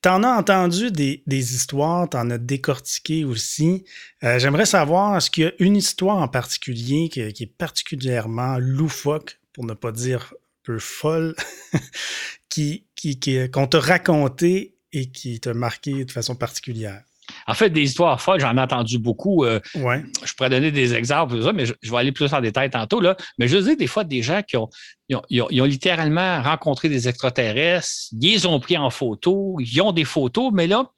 [0.02, 3.84] Tu en as entendu des, histoires, tu en as décortiqué aussi.
[4.24, 9.40] Euh, j'aimerais savoir, est-ce qu'il y a une histoire en particulier qui, est particulièrement loufoque,
[9.54, 11.36] pour ne pas dire peu folle,
[12.50, 13.20] qui, qui,
[13.52, 17.04] qu'on t'a raconté et qui t'a marqué de façon particulière?
[17.48, 19.44] En fait, des histoires folles, j'en ai entendu beaucoup.
[19.44, 23.00] Euh, je pourrais donner des exemples, mais je, vais aller plus en détail tantôt.
[23.00, 23.16] Là.
[23.38, 24.70] Mais je dis des fois des gens qui ont,
[25.10, 30.06] ils ont, littéralement rencontré des extraterrestres, ils les ont pris en photo, ils ont des
[30.06, 30.92] photos, mais là,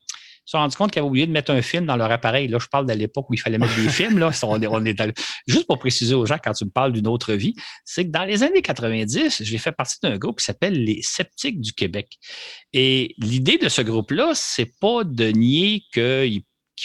[0.49, 2.47] se sont rendus compte qu'ils avaient oublié de mettre un film dans leur appareil.
[2.47, 4.17] Là, je parle de l'époque où il fallait mettre des films.
[4.17, 4.31] Là.
[4.43, 5.13] On est,
[5.45, 7.53] Juste pour préciser aux gens, quand tu me parles d'une autre vie,
[7.85, 11.61] c'est que dans les années 90, j'ai fait partie d'un groupe qui s'appelle les Sceptiques
[11.61, 12.17] du Québec.
[12.73, 16.41] Et l'idée de ce groupe-là, c'est pas de nier qu'il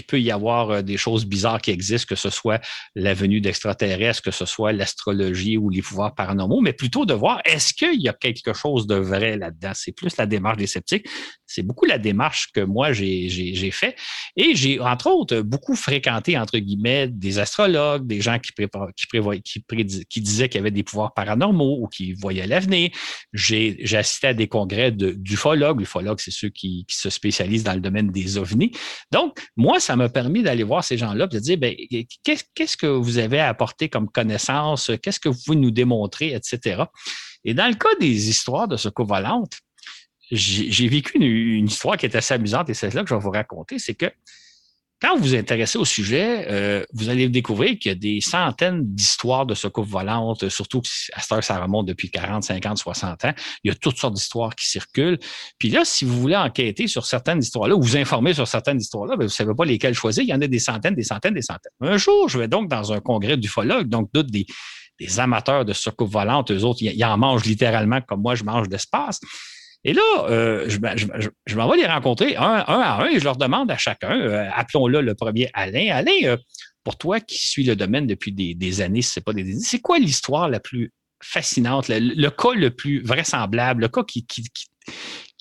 [0.07, 2.61] peut y avoir euh, des choses bizarres qui existent, que ce soit
[2.95, 7.41] la venue d'extraterrestres, que ce soit l'astrologie ou les pouvoirs paranormaux, mais plutôt de voir
[7.47, 9.73] est-ce qu'il y a quelque chose de vrai là-dedans?
[9.75, 11.07] C'est plus la démarche des sceptiques.
[11.55, 13.97] C'est beaucoup la démarche que moi j'ai fait.
[14.37, 19.65] Et j'ai, entre autres, beaucoup fréquenté, entre guillemets, des astrologues, des gens qui, qui,
[20.09, 22.91] qui, disaient qu'il y avait des pouvoirs paranormaux ou qui voyaient l'avenir.
[23.33, 25.79] J'ai assisté à des congrès d'ufologues.
[25.79, 28.73] L'ufologue, c'est ceux qui, se spécialisent dans le domaine des ovnis.
[29.11, 31.75] Donc, moi, ça m'a permis d'aller voir ces gens-là et de dire, ben,
[32.25, 34.91] qu'est-ce que vous avez à apporter comme connaissance?
[35.03, 36.85] Qu'est-ce que vous pouvez nous démontrer, etc.
[37.45, 39.59] Et dans le cas des histoires de secours volantes,
[40.31, 43.31] j'ai vécu une, histoire qui est assez amusante et c'est là que je vais vous
[43.31, 44.11] raconter, c'est que
[45.03, 48.95] quand vous vous intéressez au sujet, euh, vous allez découvrir qu'il y a des centaines
[48.95, 50.81] d'histoires de secours volantes, surtout
[51.13, 53.33] à cette heure, ça remonte depuis 40, 50, 60 ans.
[53.65, 55.19] Il y a toutes sortes d'histoires qui circulent.
[55.59, 59.17] Puis là, si vous voulez enquêter sur certaines histoires-là ou vous informer sur certaines histoires-là,
[59.17, 60.23] ben, vous ne savez pas lesquelles choisir.
[60.23, 61.73] Il y en a des centaines, des centaines, des centaines.
[61.83, 64.47] Un jour, je vais donc dans un congrès d'ufologues, donc d'autres des,
[64.99, 68.69] des amateurs de secours volantes, eux autres, ils, en mangent littéralement comme moi, je mange
[68.69, 69.21] d'espace.
[69.85, 70.79] Et là, euh, je,
[71.47, 74.49] je, m'en vais les rencontrer un, à un et je leur demande à chacun, euh,
[74.55, 75.91] appelons-le le premier Alain.
[75.93, 76.37] Alain, euh,
[76.85, 80.49] pour toi qui suis le domaine depuis des, années, c'est pas des c'est quoi l'histoire
[80.49, 80.91] la plus
[81.23, 84.27] fascinante, le, cas le plus vraisemblable, le cas qui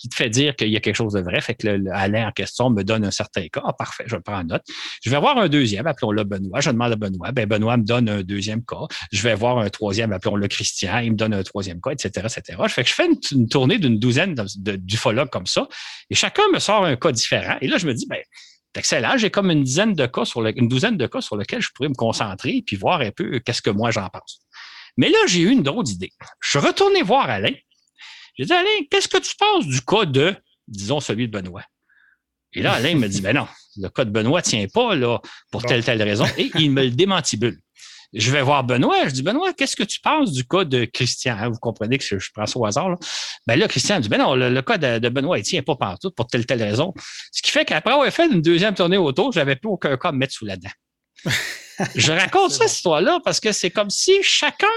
[0.10, 1.42] te fait dire qu'il y a quelque chose de vrai.
[1.42, 3.62] Fait que le, en question me donne un certain cas.
[3.66, 4.64] Ah, parfait, je prends en note.
[5.04, 6.60] Je vais voir un deuxième, appelons-le Benoît.
[6.62, 7.32] Je demande à Benoît.
[7.32, 8.86] Ben, Benoît me donne un deuxième cas.
[9.12, 11.00] Je vais voir un troisième, appelons-le Christian.
[11.00, 12.60] Il me donne un troisième cas, etc., etc.
[12.68, 15.68] Je fais que je fais une, tournée d'une douzaine d'ufologues comme ça.
[16.10, 17.58] Et chacun me sort un cas différent.
[17.62, 18.20] Et là, je me dis, ben,
[18.76, 19.18] excellent.
[19.18, 21.90] J'ai comme une dizaine de cas sur une douzaine de cas sur lesquels je pourrais
[21.90, 24.42] me concentrer puis voir un peu qu'est-ce que moi j'en pense.
[24.98, 26.12] Mais là, j'ai eu une drôle d'idée.
[26.40, 27.54] Je suis retourné voir Alain
[28.36, 30.36] j'ai dit, Alain, qu'est-ce que tu penses du cas de,
[30.68, 31.64] disons, celui de Benoît?
[32.54, 35.20] Et là, Alain me dit, ben non, le cas de Benoît ne tient pas là,
[35.52, 36.26] pour telle telle raison.
[36.38, 37.60] Et il me le démantibule.
[38.14, 39.08] Je vais voir Benoît.
[39.08, 41.36] Je dis, Benoît, qu'est-ce que tu penses du cas de Christian?
[41.40, 42.90] Hein, vous comprenez que je, prends ça au hasard.
[42.90, 42.98] Là.
[43.48, 45.76] Ben là, Christian me dit, ben non, le, cas de, Benoît, il ne tient pas
[45.76, 46.94] partout pour telle telle raison.
[47.32, 50.10] Ce qui fait qu'après avoir fait une deuxième tournée autour, je n'avais plus aucun cas
[50.10, 50.70] à me mettre sous la dent.
[51.96, 54.68] je raconte ça, cette histoire-là, parce que c'est comme si chacun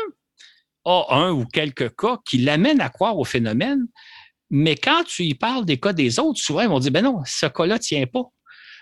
[0.87, 3.87] a un ou quelques cas qui l'amènent à croire au phénomène,
[4.51, 7.21] mais quand tu y parles des cas des autres, souvent, ils vont dire, ben non,
[7.27, 8.23] ce cas-là tient pas.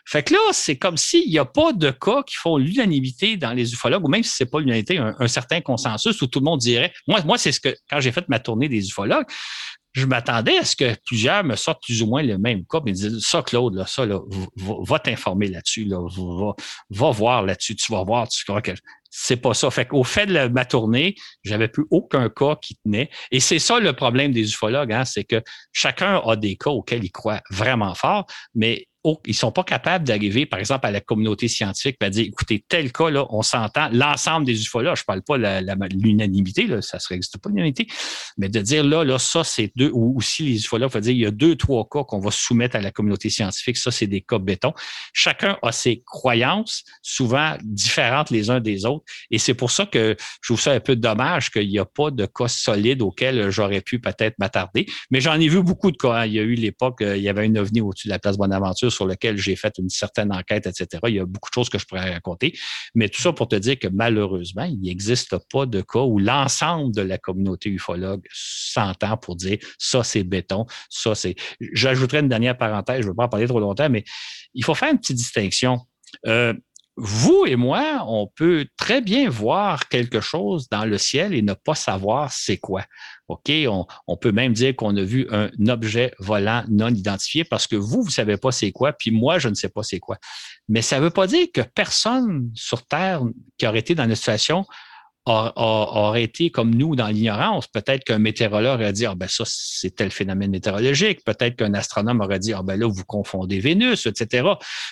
[0.07, 3.55] Fait que là, c'est comme s'il n'y a pas de cas qui font l'unanimité dans
[3.55, 6.45] les ufologues, ou même si ce n'est pas l'unanimité, un, certain consensus où tout le
[6.45, 6.93] monde dirait.
[7.09, 9.25] Moi, moi c'est ce que, quand j'ai fait ma tournée des ufologues,
[9.93, 12.93] je m'attendais à ce que plusieurs me sortent plus ou moins le même cas, mais
[12.93, 14.19] disent ça, Claude, là, ça, là,
[14.57, 16.53] va, t'informer là-dessus, là, va,
[16.90, 18.73] va voir là-dessus, tu vas voir, tu crois que
[19.16, 19.70] c'est pas ça.
[19.70, 23.11] Fait qu'au fait de ma tournée, j'avais plus aucun cas qui tenait.
[23.31, 25.40] Et c'est ça le problème des ufologues, hein, c'est que
[25.72, 28.88] chacun a des cas auxquels il croit vraiment fort, mais
[29.27, 32.93] ils sont pas capables d'arriver, par exemple, à la communauté scientifique et dire, écoutez, tel
[32.93, 37.19] cas, là, on s'entend, l'ensemble des ufologues, je parle pas de l'unanimité, là, ça serait
[37.43, 37.87] pas l'unanimité,
[38.38, 41.21] mais de dire, là, là, ça, c'est deux, ou aussi les ufologues, faut dire, il
[41.21, 44.23] y a deux, trois cas qu'on va soumettre à la communauté scientifique, ça, c'est des
[44.23, 44.73] cas béton.
[45.12, 50.17] Chacun a ses croyances, souvent différentes les uns des autres, et c'est pour ça que
[50.40, 53.83] je trouve ça un peu dommage qu'il n'y a pas de cas solides auxquels j'aurais
[53.83, 56.12] pu peut-être m'attarder, mais j'en ai vu beaucoup de cas.
[56.12, 56.27] Hein.
[56.27, 58.37] Il y a eu l'époque, euh, il y avait un ovni au-dessus de la place
[58.37, 60.88] Bonaventure sur lequel j'ai fait une certaine enquête, etc.
[61.09, 62.57] Il y a beaucoup de choses que je pourrais raconter.
[62.94, 66.94] Mais tout ça pour te dire que malheureusement, il n'existe pas de cas où l'ensemble
[66.94, 71.35] de la communauté ufologue s'entend pour dire ça, c'est béton, ça, c'est.
[71.61, 74.04] J'ajouterai une dernière parenthèse, je ne veux pas en parler trop longtemps, mais
[74.54, 75.80] il faut faire une petite distinction.
[76.26, 76.54] Euh,
[76.96, 81.54] vous et moi, on peut très bien voir quelque chose dans le ciel et ne
[81.54, 82.85] pas savoir c'est quoi.
[83.28, 83.50] OK,
[84.07, 88.02] on, peut même dire qu'on a vu un objet volant non identifié parce que vous,
[88.02, 90.18] vous ne savez pas c'est quoi, puis moi, je ne sais pas c'est quoi.
[90.68, 93.22] Mais ça ne veut pas dire que personne sur Terre
[93.59, 94.64] qui aurait été dans une situation
[95.27, 97.67] aurait été comme nous dans l'ignorance.
[97.67, 101.25] Peut-être qu'un météorologue aurait dit, ah ben ça, c'est tel phénomène météorologique.
[101.25, 104.47] Peut-être qu'un astronome aurait dit, ah ben là, vous confondez Vénus, etc.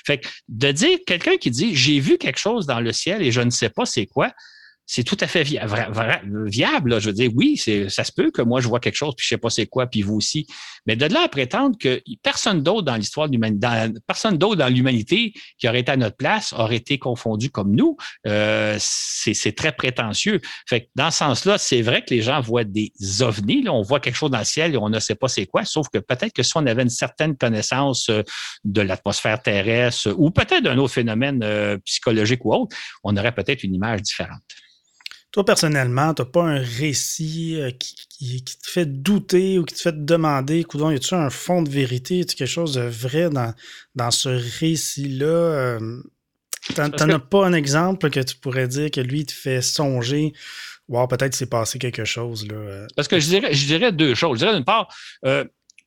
[0.07, 3.31] Fait que de dire, quelqu'un qui dit, j'ai vu quelque chose dans le ciel et
[3.31, 4.33] je ne sais pas c'est quoi,
[4.95, 7.01] c'est tout à fait viable.
[7.01, 9.29] Je veux dire, oui, ça se peut que moi, je vois quelque chose, puis je
[9.31, 10.47] sais pas c'est quoi, puis vous aussi.
[10.85, 13.67] Mais de là à prétendre que personne d'autre dans l'histoire de l'humanité,
[14.07, 17.97] personne d'autre dans l'humanité qui aurait été à notre place aurait été confondu comme nous,
[18.27, 20.43] euh, c'est très prétentieux.
[20.95, 23.67] Dans ce sens-là, c'est vrai que les gens voient des ovnis.
[23.71, 25.89] On voit quelque chose dans le ciel et on ne sait pas c'est quoi, sauf
[25.89, 28.23] que peut-être que si on avait une certaine connaissance euh,
[28.65, 33.63] de l'atmosphère terrestre ou peut-être d'un autre phénomène euh, psychologique ou autre, on aurait peut-être
[33.63, 34.43] une image différente.
[35.33, 39.81] Toi, personnellement, tu n'as pas un récit euh, qui, te fait douter ou qui te
[39.81, 43.31] fait demander, coudon, y a-tu un fond de vérité, y a quelque chose de vrai
[43.31, 43.55] dans,
[43.95, 45.27] dans ce récit-là?
[45.27, 46.03] Euh,
[46.75, 50.35] t'en as pas un exemple que tu pourrais dire que lui te fait songer,
[50.89, 52.47] wow, peut-être s'est passé quelque chose.
[52.47, 52.55] Là.
[52.55, 52.87] Euh?
[52.95, 54.39] Parce que je dirais, je dirais deux choses.
[54.39, 54.95] Je dirais d'une part,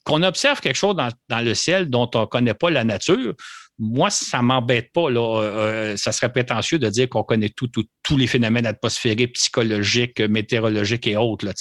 [0.05, 3.33] qu'on observe quelque chose dans, le ciel dont on ne connaît pas la nature,
[3.77, 5.09] moi, ça m'embête pas.
[5.09, 5.41] Là.
[5.41, 7.69] Euh, ça serait prétentieux de dire qu'on connaît tout,
[8.03, 11.45] tous les phénomènes atmosphériques, psychologiques, météorologiques et autres.
[11.45, 11.53] Là,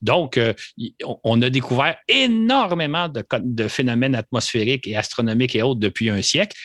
[0.00, 0.54] Donc, euh,
[1.24, 6.56] on a découvert énormément de, de, phénomènes atmosphériques et astronomiques et autres depuis un siècle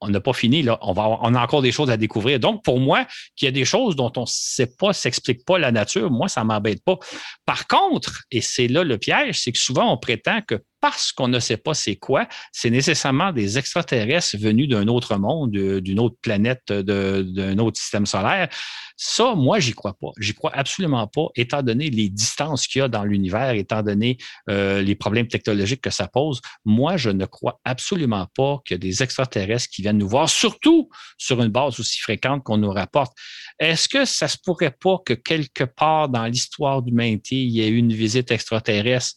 [0.00, 0.78] on n'a pas fini, là.
[0.82, 2.40] On, va on a encore des choses à découvrir.
[2.40, 5.58] Donc, pour moi, qu'il y a des choses dont on ne sait pas, s'explique pas
[5.58, 6.98] la nature, moi, ça ne m'embête pas.
[7.44, 11.28] Par contre, et c'est là le piège, c'est que souvent on prétend que parce qu'on
[11.28, 16.16] ne sait pas c'est quoi, c'est nécessairement des extraterrestres venus d'un autre monde, d'une autre
[16.20, 18.48] planète, d'un autre système solaire.
[18.96, 20.10] Ça, moi, j'y crois pas.
[20.18, 24.18] J'y crois absolument pas, étant donné les distances qu'il y a dans l'univers, étant donné
[24.50, 26.40] euh, les problèmes technologiques que ça pose.
[26.64, 30.28] Moi, je ne crois absolument pas qu'il y a des extraterrestres qui viennent nous voir,
[30.28, 33.16] surtout sur une base aussi fréquente qu'on nous rapporte.
[33.58, 37.62] Est-ce que ça se pourrait pas que quelque part dans l'histoire de l'humanité, il y
[37.62, 39.14] ait eu une visite extraterrestre?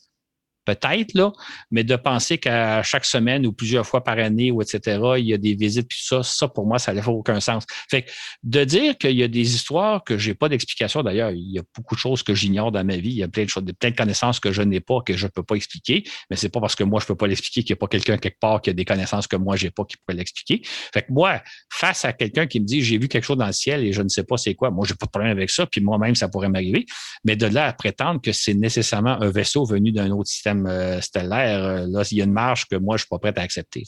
[0.65, 1.31] Peut-être, là,
[1.71, 5.33] mais de penser qu'à chaque semaine ou plusieurs fois par année ou etc., il y
[5.33, 7.65] a des visites, puis ça, ça, pour moi, ça n'a aucun sens.
[7.89, 8.11] Fait que
[8.43, 11.63] de dire qu'il y a des histoires que j'ai pas d'explication, d'ailleurs, il y a
[11.75, 13.91] beaucoup de choses que j'ignore dans ma vie, il y a plein de choses, plein
[13.91, 16.59] de connaissances que je n'ai pas, que je ne peux pas expliquer, mais c'est pas
[16.59, 18.69] parce que moi, je peux pas l'expliquer qu'il n'y a pas quelqu'un quelque part qui
[18.69, 20.61] a des connaissances que moi, j'ai pas qui pourrait l'expliquer.
[20.93, 23.53] Fait que moi, face à quelqu'un qui me dit, j'ai vu quelque chose dans le
[23.53, 25.65] ciel et je ne sais pas c'est quoi, moi, j'ai pas de problème avec ça,
[25.65, 26.85] puis moi-même, ça pourrait m'arriver,
[27.23, 31.01] mais de là à prétendre que c'est nécessairement un vaisseau venu d'un autre système euh,
[31.01, 33.33] stellaire, euh, là, il y a une marge que moi, je ne suis pas prêt
[33.35, 33.83] à accepter.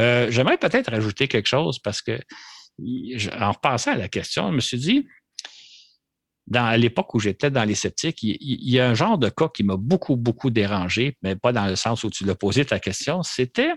[0.00, 2.18] Euh, j'aimerais peut-être rajouter quelque chose parce que,
[3.40, 5.06] en repensant à la question, je me suis dit,
[6.46, 9.62] dans l'époque où j'étais dans les sceptiques, il, y a un genre de cas qui
[9.62, 13.22] m'a beaucoup, beaucoup dérangé, mais pas dans le sens où tu l'as posé ta question.
[13.22, 13.72] C'était.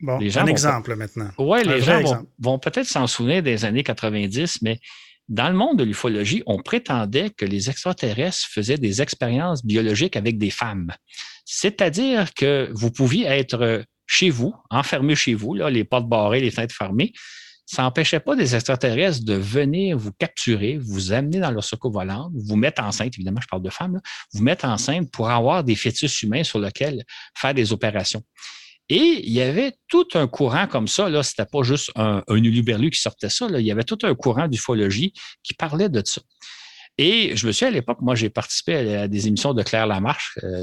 [0.00, 1.30] Bon, un exemple maintenant.
[1.38, 4.80] Oui, les gens vont, vont peut-être s'en souvenir des années 90, mais
[5.28, 10.38] dans le monde de l'ufologie, on prétendait que les extraterrestres faisaient des expériences biologiques avec
[10.38, 10.92] des femmes.
[11.44, 16.74] C'est-à-dire que vous pouviez être chez vous, enfermé chez vous, les portes barrées, les fenêtres
[16.74, 17.12] fermées.
[17.64, 22.30] Ça n'empêchait pas des extraterrestres de venir vous capturer, vous amener dans leur secours volant,
[22.34, 24.00] vous mettre enceinte, évidemment, je parle de femmes,
[24.34, 27.04] vous mettre enceinte pour avoir des fœtus humains sur lesquels
[27.34, 28.22] faire des opérations.
[28.94, 32.36] Et il y avait tout un courant comme ça, là, c'était pas juste un, un
[32.36, 36.02] uluberlu qui sortait ça, là, il y avait tout un courant d'ufologie qui parlait de
[36.04, 36.20] ça.
[36.98, 40.38] Et je me suis à l'époque, moi, j'ai participé à, des émissions de Claire Lamarche.
[40.44, 40.60] Euh,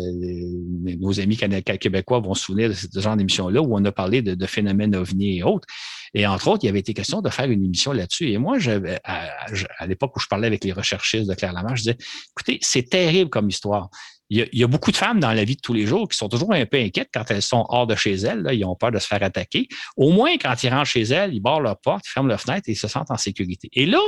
[1.00, 4.46] nos amis québécois vont se souvenir de ce genre d'émission-là où on a parlé de,
[4.46, 5.68] phénomènes ovnis et autres.
[6.14, 8.30] Et entre autres, il y avait été question de faire une émission là-dessus.
[8.30, 8.60] Et moi,
[9.06, 9.48] à,
[9.80, 11.98] à l'époque où je parlais avec les recherchistes de Claire Lamarche, je disais,
[12.38, 13.90] écoutez, c'est terrible comme histoire
[14.30, 16.30] il y, a, beaucoup de femmes dans la vie de tous les jours qui sont
[16.30, 18.42] toujours un peu inquiètes quand elles sont hors de chez elles.
[18.42, 19.68] Là, ils ont peur de se faire attaquer.
[19.98, 22.70] Au moins, quand ils rentrent chez elles, ils barrent leur porte, ils ferment leur fenêtre
[22.70, 23.70] et ils se sentent en sécurité.
[23.74, 24.02] Et là,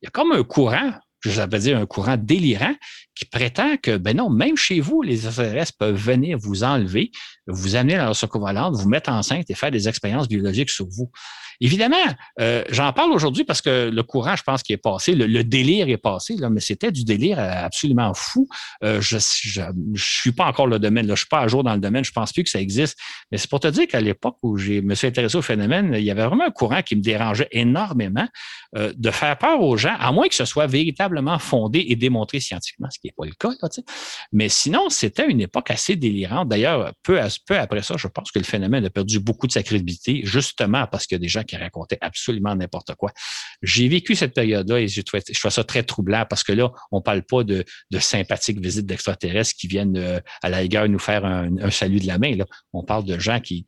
[0.00, 0.92] il y a comme un courant,
[1.24, 2.74] je vais dire un courant délirant,
[3.16, 7.10] qui prétend que, ben non, même chez vous, les extraterrestres peuvent venir vous enlever,
[7.48, 11.10] vous amener dans leur secours vous mettre enceinte et faire des expériences biologiques sur vous.
[11.60, 11.96] Évidemment,
[12.40, 15.88] euh, j'en parle aujourd'hui parce que le courant, je pense, qui est passé, le, délire
[15.88, 18.48] est passé, mais c'était du délire absolument fou.
[18.82, 21.74] Euh, je ne suis pas encore le domaine, je ne suis pas à jour dans
[21.74, 22.98] le domaine, je pense plus que ça existe.
[23.30, 26.04] Mais c'est pour te dire qu'à l'époque où je me suis intéressé au phénomène, il
[26.04, 28.26] y avait vraiment un courant qui me dérangeait énormément
[28.76, 32.40] euh, de faire peur aux gens, à moins que ce soit véritablement fondé et démontré
[32.40, 33.50] scientifiquement, ce qui n'est pas le cas.
[34.32, 36.48] Mais sinon, c'était une époque assez délirante.
[36.48, 39.62] D'ailleurs, peu, peu après ça, je pense que le phénomène a perdu beaucoup de sa
[39.62, 43.12] crédibilité, justement parce qu'il y a des gens qui racontait absolument n'importe quoi.
[43.62, 47.22] J'ai vécu cette période-là et je trouve, ça très troublant parce que là, on parle
[47.22, 47.64] pas de,
[47.98, 52.18] sympathiques visites d'extraterrestres qui viennent euh, à la rigueur nous faire un, salut de la
[52.18, 52.36] main.
[52.36, 52.44] Là.
[52.72, 53.64] On parle de gens qui,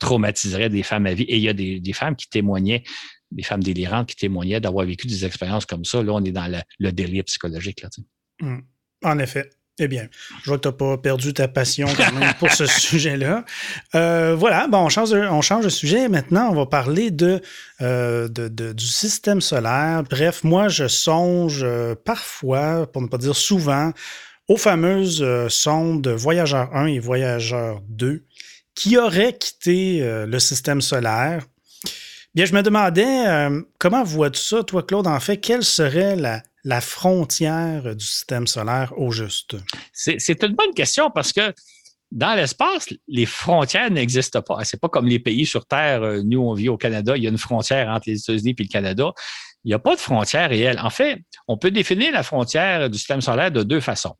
[0.00, 1.24] traumatiseraient des femmes à vie.
[1.24, 2.82] Et il y a des, femmes qui témoignaient
[3.30, 6.02] des femmes délirantes qui témoignaient d'avoir vécu des expériences comme ça.
[6.02, 7.82] Là, on est dans le, délire psychologique.
[7.82, 7.88] Là,
[8.40, 8.58] mmh.
[9.04, 9.50] En effet.
[9.80, 10.08] Eh bien,
[10.42, 11.86] je vois que tu n'as pas perdu ta passion
[12.40, 13.44] pour ce sujet-là.
[13.94, 15.10] Euh, voilà, bon, on change,
[15.64, 16.08] de, sujet.
[16.08, 17.14] Maintenant, on va parler
[17.80, 20.02] euh, du système solaire.
[20.02, 23.92] Bref, moi, je songe euh, parfois, pour ne pas dire souvent,
[24.48, 28.24] aux fameuses sondes Voyageur 1 et Voyageur 2
[28.74, 31.42] qui auraient quitté le système solaire.
[32.34, 35.06] Bien, je me demandais, comment vois-tu ça, toi, Claude?
[35.06, 39.56] En fait, quelle serait la, la frontière du système solaire au juste?
[39.92, 41.52] C'est une bonne question parce que
[42.10, 44.64] dans l'espace, les frontières n'existent pas.
[44.64, 46.02] C'est pas comme les pays sur Terre.
[46.02, 48.62] Euh, nous, on vit au Canada, il y a une frontière entre les États-Unis et
[48.62, 49.12] le Canada.
[49.64, 50.78] Il n'y a pas de frontière réelle.
[50.80, 54.14] En fait, on peut définir la frontière du système solaire de deux façons.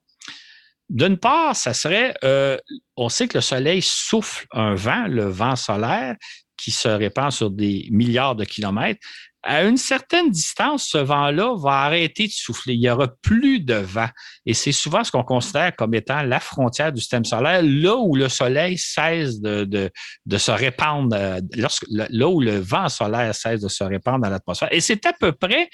[0.90, 2.59] D'une part, ça serait, euh,
[2.97, 6.16] on sait que le Soleil souffle un vent, le vent solaire,
[6.59, 9.01] qui se répand sur des milliards de kilomètres.
[9.44, 12.75] à une certaine distance, ce vent-là va arrêter de souffler.
[12.75, 14.09] Il n'y aura plus de vent.
[14.44, 18.16] Et c'est souvent ce qu'on considère comme étant la frontière du système solaire, là où
[18.16, 21.41] le soleil cesse de, de, se répandre, euh,
[21.89, 24.72] là où le vent solaire cesse de se répandre dans l'atmosphère.
[24.72, 25.70] Et c'est à peu près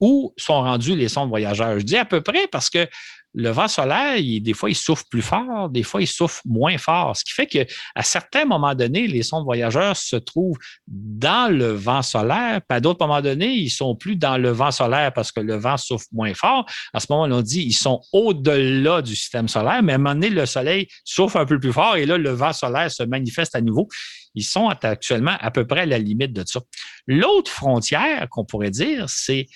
[0.00, 1.78] où sont rendus les sondes voyageurs.
[1.78, 2.86] Je dis à peu près parce que
[3.34, 7.16] le vent solaire, des fois, il souffle plus fort, des fois, il souffle moins fort.
[7.16, 7.66] Ce qui fait qu'à
[8.02, 10.56] certains moments donnés, les sondes voyageurs se trouvent
[10.86, 14.70] dans le vent solaire, puis à d'autres moments donnés, ils sont plus dans le vent
[14.70, 16.64] solaire parce que le vent souffle moins fort.
[16.94, 20.14] À ce moment-là, on dit ils sont au-delà du système solaire, mais à un moment
[20.14, 23.54] donné, le soleil souffle un peu plus fort et là, le vent solaire se manifeste
[23.54, 23.88] à nouveau.
[24.34, 26.60] Ils sont actuellement à peu près à la limite de ça.
[27.06, 29.46] L'autre frontière qu'on pourrait dire, c'est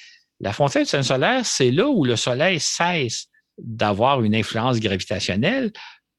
[0.41, 3.29] la frontière du système solaire, c'est là où le soleil cesse
[3.59, 5.73] d'avoir une influence gravitationnelle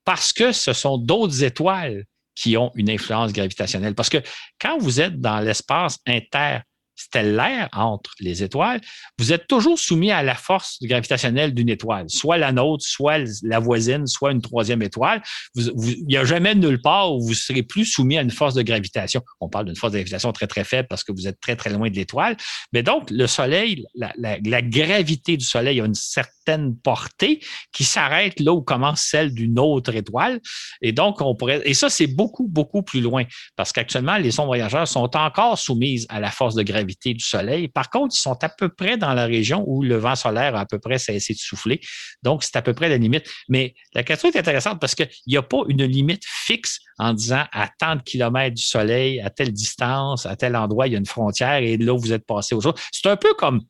[0.05, 2.05] parce que ce sont d'autres étoiles
[2.35, 3.95] qui ont une influence gravitationnelle.
[3.95, 4.21] Parce que
[4.59, 6.59] quand vous êtes dans l'espace inter
[6.95, 8.81] stellaire entre les étoiles,
[9.17, 13.59] vous êtes toujours soumis à la force gravitationnelle d'une étoile, soit la nôtre, soit la
[13.59, 15.21] voisine, soit une troisième étoile.
[15.55, 18.61] il n'y a jamais nulle part où vous serez plus soumis à une force de
[18.61, 19.21] gravitation.
[19.39, 21.69] On parle d'une force de gravitation très, très faible parce que vous êtes très, très
[21.71, 22.37] loin de l'étoile.
[22.71, 27.39] Mais donc, le Soleil, la, gravité du Soleil a une certaine portée
[27.71, 30.39] qui s'arrête là où commence celle d'une autre étoile.
[30.81, 33.23] Et donc, on pourrait, et ça, c'est beaucoup, beaucoup plus loin
[33.55, 37.67] parce qu'actuellement, les sondes voyageurs sont encore soumises à la force de du Soleil.
[37.67, 40.61] Par contre, ils sont à peu près dans la région où le vent solaire a
[40.61, 41.81] à peu près cessé de souffler.
[42.21, 43.29] Donc, c'est à peu près la limite.
[43.49, 47.43] Mais la question est intéressante parce qu'il n'y a pas une limite fixe en disant
[47.51, 50.99] à tant de kilomètres du Soleil, à telle distance, à tel endroit, il y a
[50.99, 52.81] une frontière et là, vous êtes passé aux autres.
[52.91, 53.61] C'est un peu comme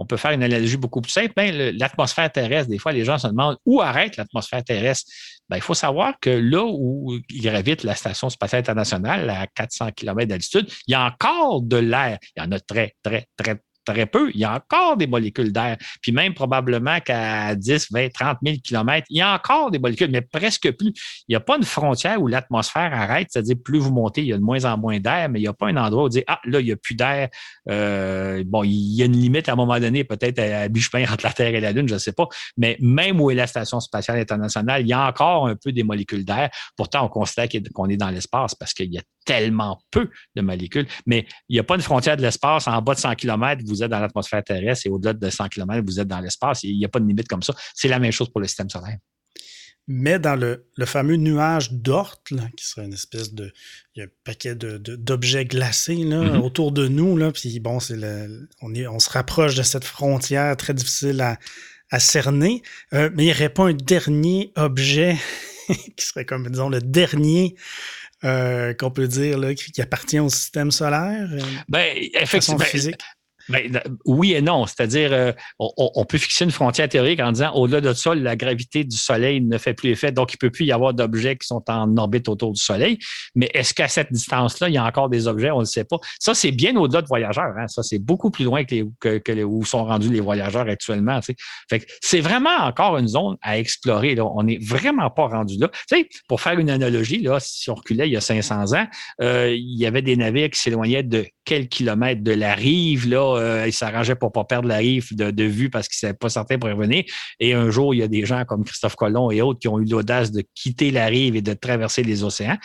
[0.00, 1.34] on peut faire une analogie beaucoup plus simple.
[1.36, 5.12] Ben, l'atmosphère terrestre, des fois, les gens se demandent où arrête l'atmosphère terrestre?
[5.50, 10.26] Ben, il faut savoir que là où gravite la Station spatiale internationale à 400 km
[10.26, 12.18] d'altitude, il y a encore de l'air.
[12.34, 15.52] Il y en a très, très, très, très peu, il y a encore des molécules
[15.52, 15.76] d'air.
[16.02, 20.10] Puis même probablement qu'à 10, 20, 30 000 km, il y a encore des molécules,
[20.10, 20.92] mais presque plus.
[21.28, 24.32] Il n'y a pas une frontière où l'atmosphère arrête, c'est-à-dire plus vous montez, il y
[24.32, 26.24] a de moins en moins d'air, mais il n'y a pas un endroit où dire,
[26.26, 27.28] ah, là, il n'y a plus d'air.
[27.68, 31.24] Euh, bon, il y a une limite à un moment donné, peut-être à, bûche-pain entre
[31.24, 32.26] la Terre et la Lune, je ne sais pas.
[32.56, 35.82] Mais même où est la Station spatiale internationale, il y a encore un peu des
[35.82, 36.50] molécules d'air.
[36.76, 40.86] Pourtant, on constate qu'on est dans l'espace parce qu'il y a tellement peu de molécules.
[41.06, 42.66] Mais il n'y a pas une frontière de l'espace.
[42.66, 45.82] En bas de 100 km, vous êtes dans l'atmosphère terrestre et au-delà de 100 km,
[45.84, 46.62] vous êtes dans l'espace.
[46.62, 47.54] Il n'y a pas de limite comme ça.
[47.74, 48.98] C'est la même chose pour le système solaire.
[49.92, 53.52] Mais dans le, fameux nuage d'Oort, qui serait une espèce de.
[53.96, 56.38] Il y a un paquet d'objets glacés mm-hmm.
[56.38, 57.16] autour de nous.
[57.16, 57.98] Là, puis bon, c'est
[58.62, 62.62] on, est, on se rapproche de cette frontière très difficile à, cerner.
[62.92, 65.16] Euh, mais il n'y aurait pas un dernier objet
[65.68, 67.56] qui serait comme, disons, le dernier
[68.22, 71.28] euh, qu'on peut dire là, qui, appartient au système solaire?
[71.32, 72.60] Euh, ben, effectivement.
[72.60, 73.00] Physique?
[73.50, 74.66] Ben, oui et non.
[74.66, 78.84] C'est-à-dire, euh, on, peut fixer une frontière théorique en disant au-delà de ça, la gravité
[78.84, 81.46] du Soleil ne fait plus effet, donc il ne peut plus y avoir d'objets qui
[81.46, 82.98] sont en orbite autour du Soleil.
[83.34, 85.50] Mais est-ce qu'à cette distance-là, il y a encore des objets?
[85.50, 85.98] On ne le sait pas.
[86.18, 87.52] Ça, c'est bien au-delà de voyageurs.
[87.58, 87.66] Hein.
[87.68, 88.74] Ça, c'est beaucoup plus loin que,
[89.32, 91.20] les, où sont rendus les voyageurs actuellement.
[92.00, 94.14] C'est vraiment encore une zone à explorer.
[94.14, 94.24] Là.
[94.26, 95.70] On n'est vraiment pas rendu là.
[96.28, 98.86] pour faire une analogie, là, si on reculait il y a 500 ans,
[99.20, 103.08] euh, il y avait des navires qui s'éloignaient de quelques kilomètres de la rive.
[103.08, 106.28] Là, euh, il s'arrangeait pour pas perdre la rive de, vue parce qu'il ne pas
[106.28, 107.04] certain pour revenir.
[107.40, 109.80] Et un jour, il y a des gens comme Christophe Colomb et autres qui ont
[109.80, 112.56] eu l'audace de quitter la rive et de traverser les océans.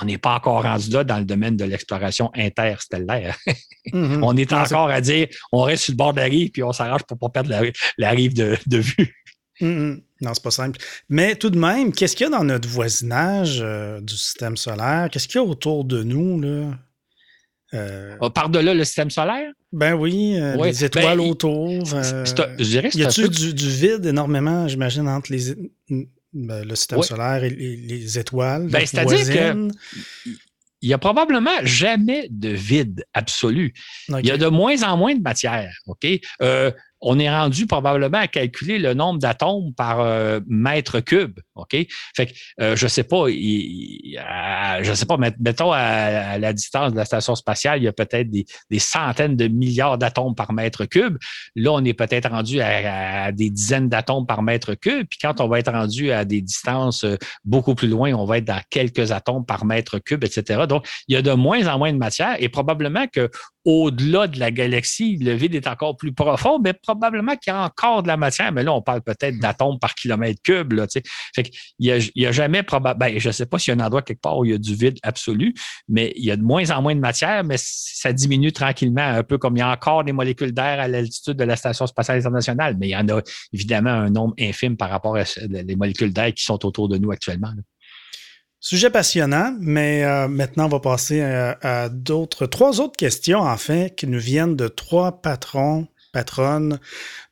[0.00, 3.36] On n'est pas encore rendu là dans le domaine de l'exploration interstellaire.
[3.92, 4.20] Mm-hmm.
[4.22, 6.72] on est encore à dire, on reste sur le bord de la rive puis on
[6.72, 7.50] s'arrange pour pas perdre
[7.96, 9.16] la, rive de, vue.
[9.60, 10.02] Mm-hmm.
[10.20, 10.78] Non, c'est pas simple.
[11.08, 15.08] Mais tout de même, qu'est-ce qu'il y a dans notre voisinage euh, du système solaire?
[15.10, 16.40] Qu'est-ce qu'il y a autour de nous?
[16.40, 16.78] Là?
[17.74, 19.52] Euh, ah, par-delà le système solaire?
[19.72, 21.68] Ben oui, euh, les étoiles ben, autour.
[21.92, 25.54] Euh, je dirais y a-tu du, vide énormément, j'imagine, entre les,
[26.32, 28.68] ben, le système solaire et les, étoiles?
[28.68, 29.68] Ben, C'est-à-dire que
[30.80, 33.74] il y a probablement jamais de vide absolu.
[34.08, 35.72] Il y a de moins en moins de matière.
[35.86, 36.06] OK?
[37.00, 41.38] on est rendu probablement à calculer le nombre d'atomes par euh, mètre cube.
[41.58, 41.76] OK?
[42.16, 47.04] Fait que euh, je sais pas, je sais pas, mettons à, la distance de la
[47.04, 48.46] station spatiale, il y a peut-être des,
[48.78, 51.18] centaines de milliards d'atomes par mètre cube.
[51.56, 55.06] Là, on est peut-être rendu à, des dizaines d'atomes par mètre cube.
[55.08, 58.38] Puis quand on va être rendu à des distances euh, beaucoup plus loin, on va
[58.38, 60.64] être dans quelques atomes par mètre cube, etc.
[60.68, 63.30] Donc, il y a de moins en moins de matière et probablement que
[63.68, 67.64] au-delà de la galaxie, le vide est encore plus profond, mais probablement qu'il y a
[67.64, 68.50] encore de la matière.
[68.50, 70.72] Mais là, on parle peut-être d'atomes par kilomètre cube.
[70.72, 70.86] Là,
[71.34, 71.47] fait
[71.78, 74.20] Il n'y a, jamais probablement, je ne sais pas s'il y a un endroit quelque
[74.20, 75.54] part où il y a du vide absolu,
[75.88, 79.22] mais il y a de moins en moins de matière, mais ça diminue tranquillement, un
[79.22, 82.18] peu comme il y a encore des molécules d'air à l'altitude de la Station spatiale
[82.18, 83.20] internationale, mais il y en a
[83.52, 87.10] évidemment un nombre infime par rapport à les molécules d'air qui sont autour de nous
[87.10, 87.52] actuellement.
[88.60, 94.06] Sujet passionnant, mais euh, maintenant on va passer à, d'autres, trois autres questions en qui
[94.08, 96.78] nous viennent de trois patrons, patronnes.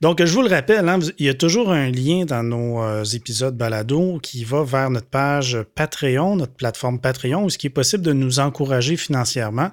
[0.00, 3.04] Donc je vous le rappelle, hein, il y a toujours un lien dans nos euh,
[3.04, 7.70] épisodes balado qui va vers notre page Patreon, notre plateforme Patreon, où ce qui est
[7.70, 9.70] possible de nous encourager financièrement.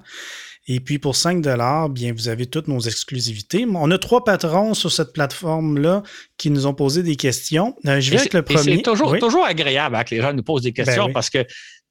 [0.66, 1.42] Et puis pour 5
[1.90, 3.66] bien, vous avez toutes nos exclusivités.
[3.68, 6.02] On a trois patrons sur cette plateforme-là
[6.38, 7.76] qui nous ont posé des questions.
[7.86, 8.76] Euh, je vais avec le premier.
[8.76, 11.44] C'est toujours, toujours agréable hein, que les gens nous posent des ben questions parce que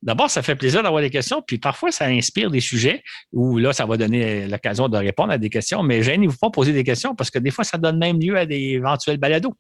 [0.04, 3.74] d'abord, ça fait plaisir d'avoir des questions, puis parfois, ça inspire des sujets où là,
[3.74, 5.82] ça va donner l'occasion de répondre à des questions.
[5.82, 8.46] Mais gênez-vous pas poser des questions parce que des fois, ça donne même lieu à
[8.46, 9.56] des éventuels balados.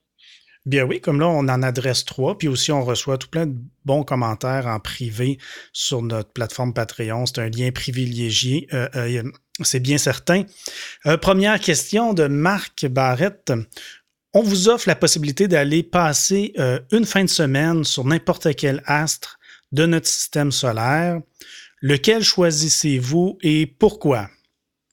[0.66, 3.56] Bien oui, comme là, on en adresse trois, puis aussi on reçoit tout plein de
[3.84, 5.38] bons commentaires en privé
[5.74, 7.26] sur notre plateforme Patreon.
[7.26, 9.24] C'est un lien privilégié, euh, euh,
[9.62, 10.44] c'est bien certain.
[11.06, 13.52] Euh, première question de Marc Barrette.
[14.34, 16.56] On vous offre la possibilité d'aller passer
[16.91, 19.38] une fin de semaine sur n'importe quel astre
[19.74, 21.20] de notre système solaire.
[21.82, 24.30] Lequel choisissez-vous et pourquoi?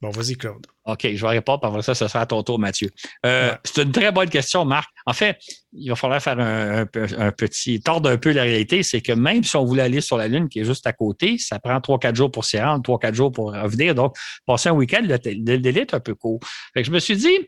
[0.03, 0.67] Bon, vas-y, Claude.
[0.87, 2.91] OK, je vais répondre, après ça, ce sera à ton tour, Mathieu.
[3.27, 4.89] Euh, c'est une très bonne question, Marc.
[5.05, 5.39] En fait,
[5.73, 9.55] il va falloir faire un, petit tordre un peu la réalité, c'est que même si
[9.57, 12.31] on voulait aller sur la Lune, qui est juste à côté, ça prend 3-4 jours
[12.31, 13.95] pour s'y rendre, 3-4 jours pour revenir.
[13.95, 14.17] Donc,
[14.47, 15.19] passer un week-end, le,
[15.59, 16.41] délai est un peu court.
[16.73, 17.39] Fait que je me suis dit,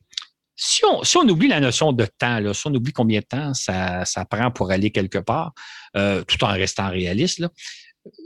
[0.55, 4.51] si on, oublie la notion de temps, si on oublie combien de temps ça, prend
[4.51, 5.53] pour aller quelque part,
[5.97, 7.43] euh, tout en restant réaliste,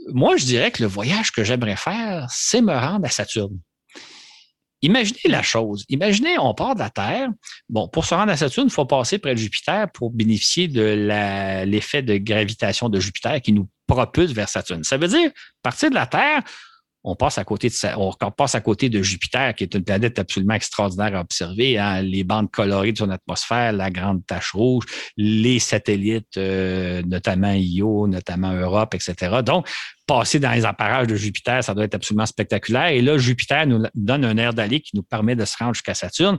[0.09, 3.59] moi, je dirais que le voyage que j'aimerais faire, c'est me rendre à Saturne.
[4.83, 5.85] Imaginez la chose.
[5.89, 7.29] Imaginez, on part de la Terre.
[7.68, 11.64] Bon, pour se rendre à Saturne, il faut passer près de Jupiter pour bénéficier de
[11.66, 14.85] l'effet de gravitation de Jupiter qui nous propulse vers Saturne.
[14.85, 15.31] Ça veut dire,
[15.62, 16.43] partir de la Terre,
[17.07, 17.45] on passe à
[18.61, 21.79] côté de Jupiter, qui est une planète absolument extraordinaire à observer.
[21.79, 22.03] Hein.
[22.03, 24.85] Les bandes colorées de son atmosphère, la grande tache rouge,
[25.17, 29.37] les satellites, euh, notamment Io, notamment Europe, etc.
[29.45, 29.69] Donc,
[30.07, 32.89] passer dans les apparages de Jupiter, ça doit être absolument spectaculaire.
[32.89, 35.95] Et là, Jupiter nous donne un air d'aller qui nous permet de se rendre jusqu'à
[35.95, 36.39] Saturne.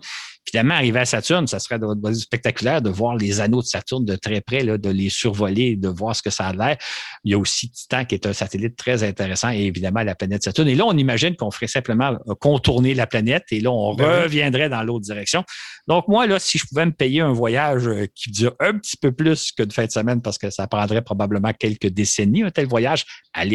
[0.49, 1.77] Finalement, arriver à Saturne, ça serait
[2.13, 5.89] spectaculaire de voir les anneaux de Saturne de très près, là, de les survoler, de
[5.89, 6.77] voir ce que ça a l'air.
[7.25, 10.43] Il y a aussi Titan qui est un satellite très intéressant et évidemment la planète
[10.43, 10.69] Saturne.
[10.69, 14.23] Et là, on imagine qu'on ferait simplement euh, contourner la planète et là, on ben
[14.23, 15.43] reviendrait dans l'autre direction.
[15.87, 18.95] Donc, moi, là, si je pouvais me payer un voyage euh, qui dure un petit
[18.95, 22.51] peu plus que de fin de semaine, parce que ça prendrait probablement quelques décennies, un
[22.51, 23.05] tel voyage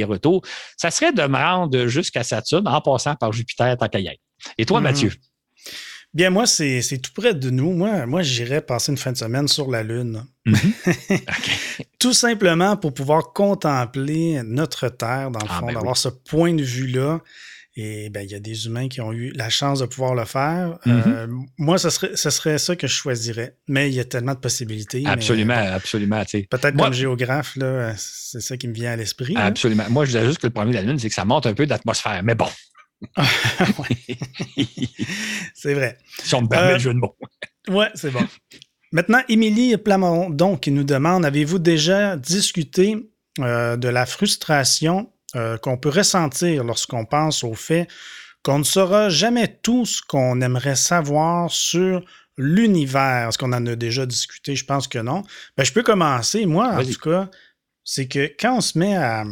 [0.03, 0.42] aller-retour,
[0.76, 3.98] ça serait de me rendre jusqu'à Saturne en passant par Jupiter tant qu'à
[4.59, 4.82] Et toi, mm-hmm.
[4.82, 5.12] Mathieu?
[6.14, 7.72] Bien, moi, c'est tout près de nous.
[7.72, 10.24] Moi, moi j'irais passer une fin de semaine sur la Lune.
[10.44, 10.72] Mhm.
[12.00, 16.53] tout simplement pour pouvoir contempler notre Terre, dans le ah, fond, ben d'avoir ce point
[16.53, 17.20] de vue-là.
[17.75, 20.27] Et ben, il y a des humains qui ont eu la chance de pouvoir le
[20.27, 20.79] faire.
[20.85, 21.03] Mhm.
[21.07, 23.57] Euh, moi, ce serait, ce serait ça que je choisirais.
[23.66, 25.05] Mais il y a tellement de possibilités.
[25.07, 26.23] Absolument, absolument.
[26.51, 27.57] Peut-être comme géographe,
[27.97, 29.35] c'est ça qui me vient à l'esprit.
[29.37, 29.85] Absolument.
[29.89, 31.55] Moi, je disais juste que le premier de la Lune, c'est que ça monte un
[31.55, 32.23] peu d'atmosphère.
[32.23, 32.49] Mais bon,
[35.55, 35.99] c'est vrai.
[36.23, 37.16] Si on me permet le jeu de mots.
[37.68, 38.27] ouais, c'est bon.
[38.93, 42.97] Maintenant, Émilie Plamondon qui nous demande avez-vous déjà discuté
[43.41, 47.89] euh, de la frustration euh, qu'on peut ressentir lorsqu'on pense au fait
[48.43, 52.05] qu'on ne saura jamais tout ce qu'on aimerait savoir sur
[52.37, 53.28] l'univers?
[53.28, 54.57] Est-ce qu'on en a déjà discuté?
[54.57, 55.22] Je pense que non.
[55.57, 56.45] Ben, je peux commencer.
[56.47, 57.30] Moi, en tout cas,
[57.85, 59.24] c'est que quand on se met à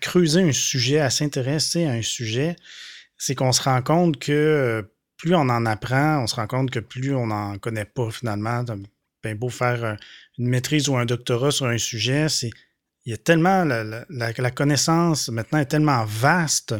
[0.00, 2.56] creuser un sujet, à s'intéresser à un sujet,
[3.18, 4.82] c'est qu'on se rend compte que euh,
[5.16, 8.64] plus on en apprend, on se rend compte que plus on n'en connaît pas finalement.
[9.22, 9.94] Ben beau faire euh,
[10.38, 12.50] une maîtrise ou un doctorat sur un sujet, c'est
[13.06, 16.74] il y a tellement la, connaissance maintenant est tellement vaste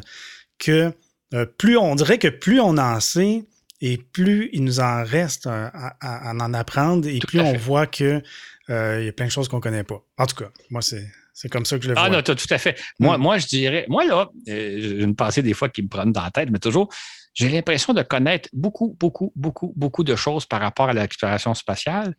[0.58, 0.92] que
[1.34, 3.44] euh, plus on dirait que plus on en sait
[3.80, 8.22] et plus il nous en reste à, en apprendre et plus on voit que
[8.68, 10.02] il y a plein de choses qu'on ne connaît pas.
[10.18, 11.06] En tout cas, moi c'est
[11.36, 12.18] c'est comme ça que je le ah, vois.
[12.18, 12.80] Ah non, tout à fait.
[12.98, 13.20] Moi, mm.
[13.20, 16.22] moi, je dirais, moi, là, euh, j'ai une pensée des fois qui me prennent dans
[16.22, 16.88] la tête, mais toujours,
[17.34, 22.16] j'ai l'impression de connaître beaucoup, beaucoup, beaucoup, beaucoup de choses par rapport à l'exploration spatiale.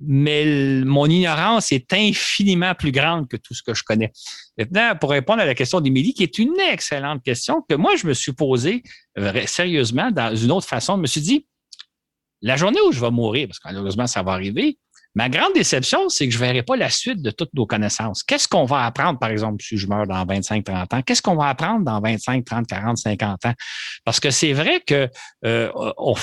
[0.00, 4.12] Mais mon ignorance est infiniment plus grande que tout ce que je connais.
[4.58, 8.06] Maintenant, pour répondre à la question d'Émilie, qui est une excellente question que moi, je
[8.06, 8.82] me suis posée
[9.18, 11.46] euh, sérieusement dans une autre façon, je me suis dit,
[12.42, 14.78] la journée où je vais mourir, parce que malheureusement, ça va arriver,
[15.16, 18.24] Ma grande déception, c'est que je ne verrai pas la suite de toutes nos connaissances.
[18.24, 21.02] Qu'est-ce qu'on va apprendre, par exemple, si je meurs dans 25, 30 ans?
[21.02, 23.54] Qu'est-ce qu'on va apprendre dans 25, 30, 40, 50 ans?
[24.04, 25.08] Parce que c'est vrai que
[25.44, 25.70] euh,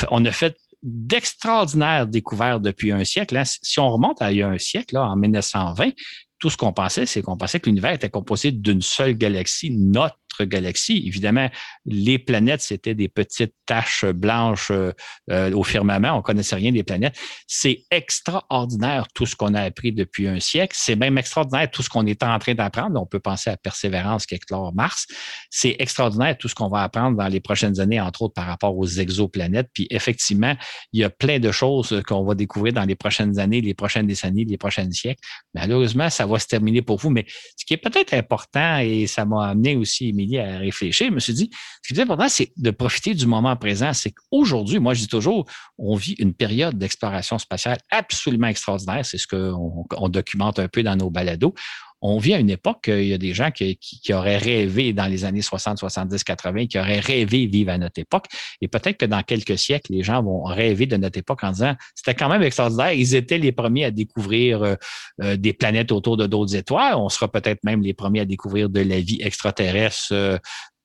[0.10, 3.38] on, a fait d'extraordinaires découvertes depuis un siècle.
[3.38, 3.44] Hein.
[3.46, 5.92] Si on remonte à il y a un siècle, là, en 1920,
[6.40, 10.18] tout ce qu'on pensait, c'est qu'on pensait que l'univers était composé d'une seule galaxie, notre
[10.42, 11.04] galaxie.
[11.06, 11.50] Évidemment,
[11.86, 14.92] les planètes, c'était des petites taches blanches euh,
[15.30, 16.18] euh, au firmament.
[16.18, 17.18] On connaissait rien des planètes.
[17.48, 20.76] C'est extraordinaire tout ce qu'on a appris depuis un siècle.
[20.78, 23.00] C'est même extraordinaire tout ce qu'on est en train d'apprendre.
[23.02, 25.08] On peut penser à Persévérance qui explore Mars.
[25.50, 28.78] C'est extraordinaire tout ce qu'on va apprendre dans les prochaines années, entre autres par rapport
[28.78, 29.70] aux exoplanètes.
[29.74, 30.56] Puis effectivement,
[30.94, 34.08] il y a plein de choses qu'on va découvrir dans les prochaines années, les prochaines
[34.08, 35.22] décennies, les prochains siècles.
[35.54, 37.10] Malheureusement, ça va se terminer pour vous.
[37.10, 37.26] Mais
[37.58, 41.34] ce qui est peut-être important, et ça m'a amené aussi, À réfléchir, je me suis
[41.34, 41.50] dit,
[41.84, 43.94] ce qui est important, c'est de profiter du moment présent.
[43.94, 45.46] C'est qu'aujourd'hui, moi, je dis toujours,
[45.78, 49.06] on vit une période d'exploration spatiale absolument extraordinaire.
[49.06, 51.54] C'est ce qu'on on documente un peu dans nos balados
[52.02, 53.78] on vit à une époque, il y a des gens qui,
[54.12, 58.26] auraient rêvé dans les années 60, 70, 80, qui auraient rêvé vivre à notre époque.
[58.60, 61.76] Et peut-être que dans quelques siècles, les gens vont rêver de notre époque en disant,
[61.96, 62.94] c'était quand même extraordinaire.
[62.94, 64.76] Ils étaient les premiers à découvrir euh,
[65.22, 66.96] euh, des planètes autour de d'autres étoiles.
[66.96, 70.38] On sera peut-être même les premiers à découvrir de la vie extraterrestre euh,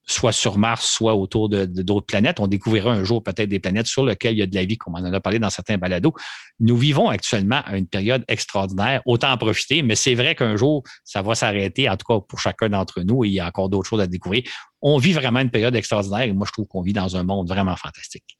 [0.07, 2.39] soit sur Mars, soit autour de, d'autres planètes.
[2.39, 4.77] On découvrira un jour peut-être des planètes sur lesquelles il y a de la vie,
[4.77, 6.13] comme on en a parlé dans certains balados.
[6.59, 9.01] Nous vivons actuellement une période extraordinaire.
[9.05, 12.39] Autant en profiter, mais c'est vrai qu'un jour, ça va s'arrêter, en tout cas pour
[12.39, 14.43] chacun d'entre nous, et il y a encore d'autres choses à découvrir.
[14.81, 17.49] On vit vraiment une période extraordinaire et moi, je trouve qu'on vit dans un monde
[17.49, 18.37] vraiment fantastique.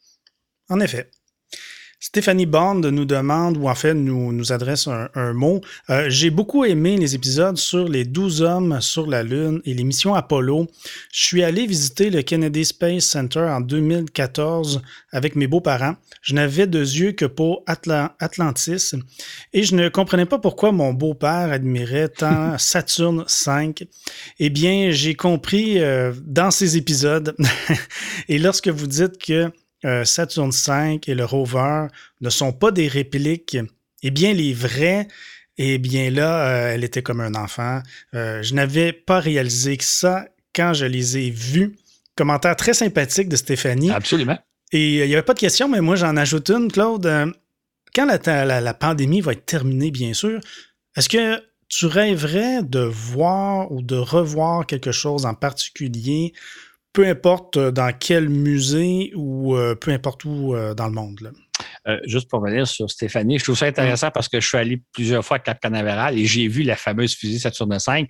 [0.70, 1.10] En effet.
[2.00, 5.62] Stéphanie Bond nous demande, ou en fait nous, nous adresse un, mot.
[5.90, 9.84] Euh, j'ai beaucoup aimé les épisodes sur les 12 hommes sur la Lune et les
[9.84, 10.68] missions Apollo.
[11.12, 15.96] Je suis allé visiter le Kennedy Space Center en 2014 avec mes beaux-parents.
[16.22, 18.94] Je n'avais de yeux que pour Atlantis
[19.54, 23.74] et je ne comprenais pas pourquoi mon beau-père admirait tant Saturne V.
[24.38, 27.36] Eh bien, j'ai compris euh, dans ces épisodes
[28.30, 29.52] et lorsque vous dites que
[29.86, 31.88] euh, Saturn V et le rover
[32.22, 33.58] ne sont pas des répliques.
[34.04, 35.08] Eh bien, les vrais,
[35.58, 37.82] eh bien là, euh, elle était comme un enfant.
[38.14, 41.76] Euh, je n'avais pas réalisé que ça quand je les ai vus.
[42.16, 43.92] Commentaire très sympathique de Stéphanie.
[43.92, 44.38] Absolument.
[44.72, 47.34] Et il n'y avait pas de question, mais moi j'en ajoute une, Claude.
[47.96, 50.40] Quand la, la pandémie va être terminée, bien sûr,
[50.96, 56.34] est-ce que tu rêverais de voir ou de revoir quelque chose en particulier
[56.98, 61.32] peu importe euh, dans quel musée ou euh, peu importe où euh, dans le monde.
[62.06, 65.24] juste pour revenir sur Stéphanie, je trouve ça intéressant parce que je suis allé plusieurs
[65.24, 68.10] fois à Cap Canaveral et j'ai vu la fameuse fusée Saturne 5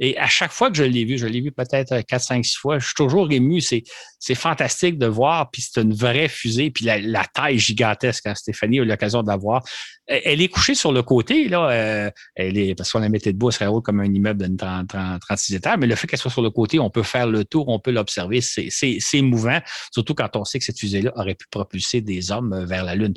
[0.00, 2.56] et à chaque fois que je l'ai vu, je l'ai vu peut-être 4, 5, 6
[2.56, 3.60] fois, je suis toujours ému.
[3.60, 3.82] C'est,
[4.20, 5.50] c'est fantastique de voir.
[5.50, 6.70] Puis c'est une vraie fusée.
[6.70, 9.64] Puis la, taille gigantesque, hein, Stéphanie a eu l'occasion de la voir.
[10.06, 11.68] Elle est couchée sur le côté, là.
[11.70, 14.56] Euh, elle est, parce qu'on la mettait debout, elle serait haute comme un immeuble d'une
[14.56, 14.88] 30,
[15.20, 15.76] 36 étages.
[15.78, 17.90] Mais le fait qu'elle soit sur le côté, on peut faire le tour, on peut
[17.90, 18.40] l'observer.
[18.40, 19.58] C'est, c'est, c'est émouvant,
[19.92, 23.14] surtout quand on sait que cette fusée-là aurait pu propulser des hommes vers la Lune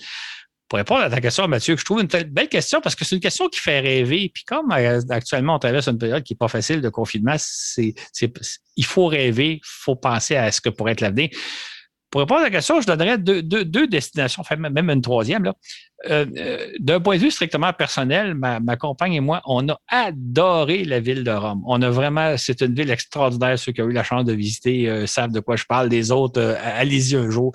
[0.72, 3.22] pour répondre à ta question, Mathieu, je trouve une belle question parce que c'est une
[3.22, 4.32] question qui fait rêver.
[4.34, 7.94] Puis comme euh, actuellement, on traverse une période qui n'est pas facile de confinement, c'est,
[8.78, 11.28] il faut rêver, il faut penser à ce que pourrait être l'avenir.
[12.10, 15.44] Pour répondre à la question, je donnerais deux, deux, destinations, enfin même une troisième.
[15.44, 15.56] Là.
[16.10, 19.80] Euh, euh, d'un point de vue strictement personnel, ma, ma, compagne et moi, on a
[19.88, 21.62] adoré la ville de Rome.
[21.66, 23.60] On a vraiment, c'est une ville extraordinaire.
[23.60, 25.90] Ceux qui ont eu la chance de visiter euh, savent de quoi je parle.
[25.90, 27.54] Les autres, allez-y un jour.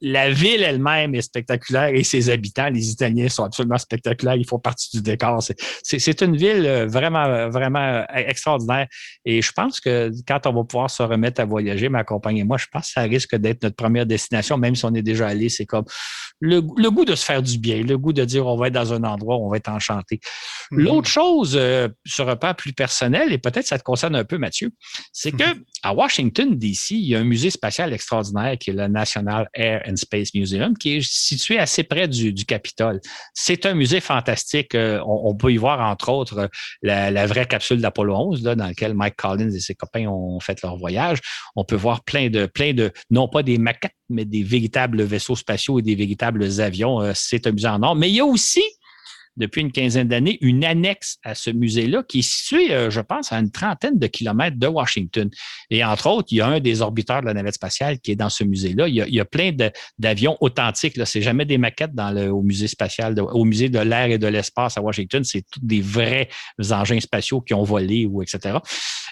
[0.00, 4.36] la ville elle-même est spectaculaire et ses habitants, les Italiens, sont absolument spectaculaires.
[4.36, 5.42] Ils font partie du décor.
[5.82, 8.86] C'est une ville vraiment, vraiment extraordinaire.
[9.24, 12.44] Et je pense que quand on va pouvoir se remettre à voyager, ma compagne et
[12.44, 15.28] moi, je pense que ça risque d'être notre première destination, même si on est déjà
[15.28, 15.48] allé.
[15.48, 15.84] C'est comme
[16.40, 18.92] le, goût de se faire du bien, le goût de dire on va être dans
[18.92, 20.20] un endroit où on va être enchanté.
[20.70, 20.84] Mhm.
[20.84, 24.38] L'autre chose, euh, sur un plan plus personnel, et peut-être ça te concerne un peu,
[24.38, 24.70] Mathieu,
[25.12, 25.64] c'est que mhm.
[25.82, 29.82] à Washington, D.C., il y a un musée spatial extraordinaire qui est le National Air
[29.88, 33.00] and Space Museum, qui est situé assez près du, Capitole.
[33.34, 34.74] C'est un musée fantastique.
[34.74, 36.48] Euh, on, peut y voir, entre autres,
[36.82, 40.60] la, vraie capsule d'Apollo 11, là, dans laquelle Mike Collins et ses copains ont fait
[40.62, 41.18] leur voyage.
[41.56, 45.36] On peut voir plein de, plein de, non pas des maquettes, mais des véritables vaisseaux
[45.36, 47.00] spatiaux et des véritables avions.
[47.00, 47.96] Euh, c'est un musée en or.
[47.96, 48.62] Mais il y a aussi,
[49.36, 53.32] depuis une quinzaine d'années, une annexe à ce musée-là qui est situé, euh, je pense,
[53.32, 55.30] à une trentaine de kilomètres de Washington.
[55.70, 58.16] Et entre autres, il y a un des orbiteurs de la navette spatiale qui est
[58.16, 58.88] dans ce musée-là.
[58.88, 59.52] Il, y a plein
[59.98, 60.94] d'avions authentiques.
[61.04, 64.18] Ce n'est jamais des maquettes dans le, au musée spatial, au musée de l'air et
[64.18, 65.24] de l'espace à Washington.
[65.24, 66.28] C'est tous des vrais
[66.70, 68.58] engins spatiaux qui ont volé ou etc.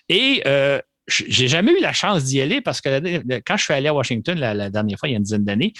[0.09, 3.89] Et euh, j'ai jamais eu la chance d'y aller parce que quand je suis allé
[3.89, 5.73] à Washington la, dernière fois, il y a une dizaine d'années,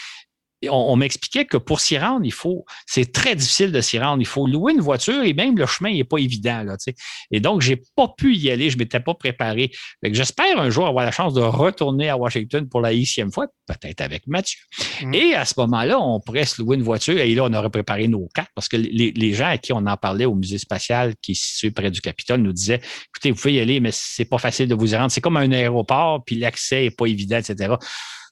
[0.69, 4.21] on, m'expliquait que pour s'y rendre, il faut, c'est très difficile de s'y rendre.
[4.21, 6.65] Il faut louer une voiture et même le chemin n'est pas évident.
[6.65, 6.77] Là,
[7.31, 8.71] et donc, j'ai pas pu y aller.
[8.71, 9.71] Je m'étais pas préparé.
[10.03, 14.01] J'espère un jour avoir la chance de retourner à Washington pour la e fois, peut-être
[14.01, 14.59] avec Mathieu.
[15.03, 15.15] Mm.
[15.15, 18.09] Et à ce moment-là, on pourrait se louer une voiture et là, on aurait préparé
[18.09, 21.33] nos cartes parce que les, gens à qui on en parlait au musée spatial qui
[21.33, 24.39] est situé près du Capitole nous disaient, écoutez, vous pouvez y aller, mais c'est pas
[24.39, 25.11] facile de vous y rendre.
[25.11, 27.77] C'est comme un aéroport, puis l'accès est pas évident, etc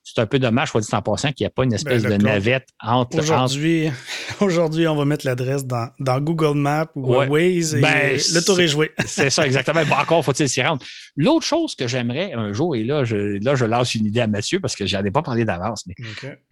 [0.06, 2.04] c'est un peu dommage, soit dit en passant, qu'il n'y a pas une ben, espèce
[2.04, 3.18] de navette entre.
[3.18, 3.90] Aujourd'hui,
[4.40, 5.90] aujourd'hui, on va mettre l'adresse dans,
[6.20, 8.92] Google Maps ou Waze et ben, le tour est joué.
[9.04, 9.84] c'est ça, exactement.
[9.84, 10.80] Bon, encore faut-il s'y rendre.
[11.16, 14.28] L'autre chose que j'aimerais un jour, et là, je, là, je lance une idée à
[14.28, 15.94] Mathieu parce que je n'en ai pas parlé d'avance, mais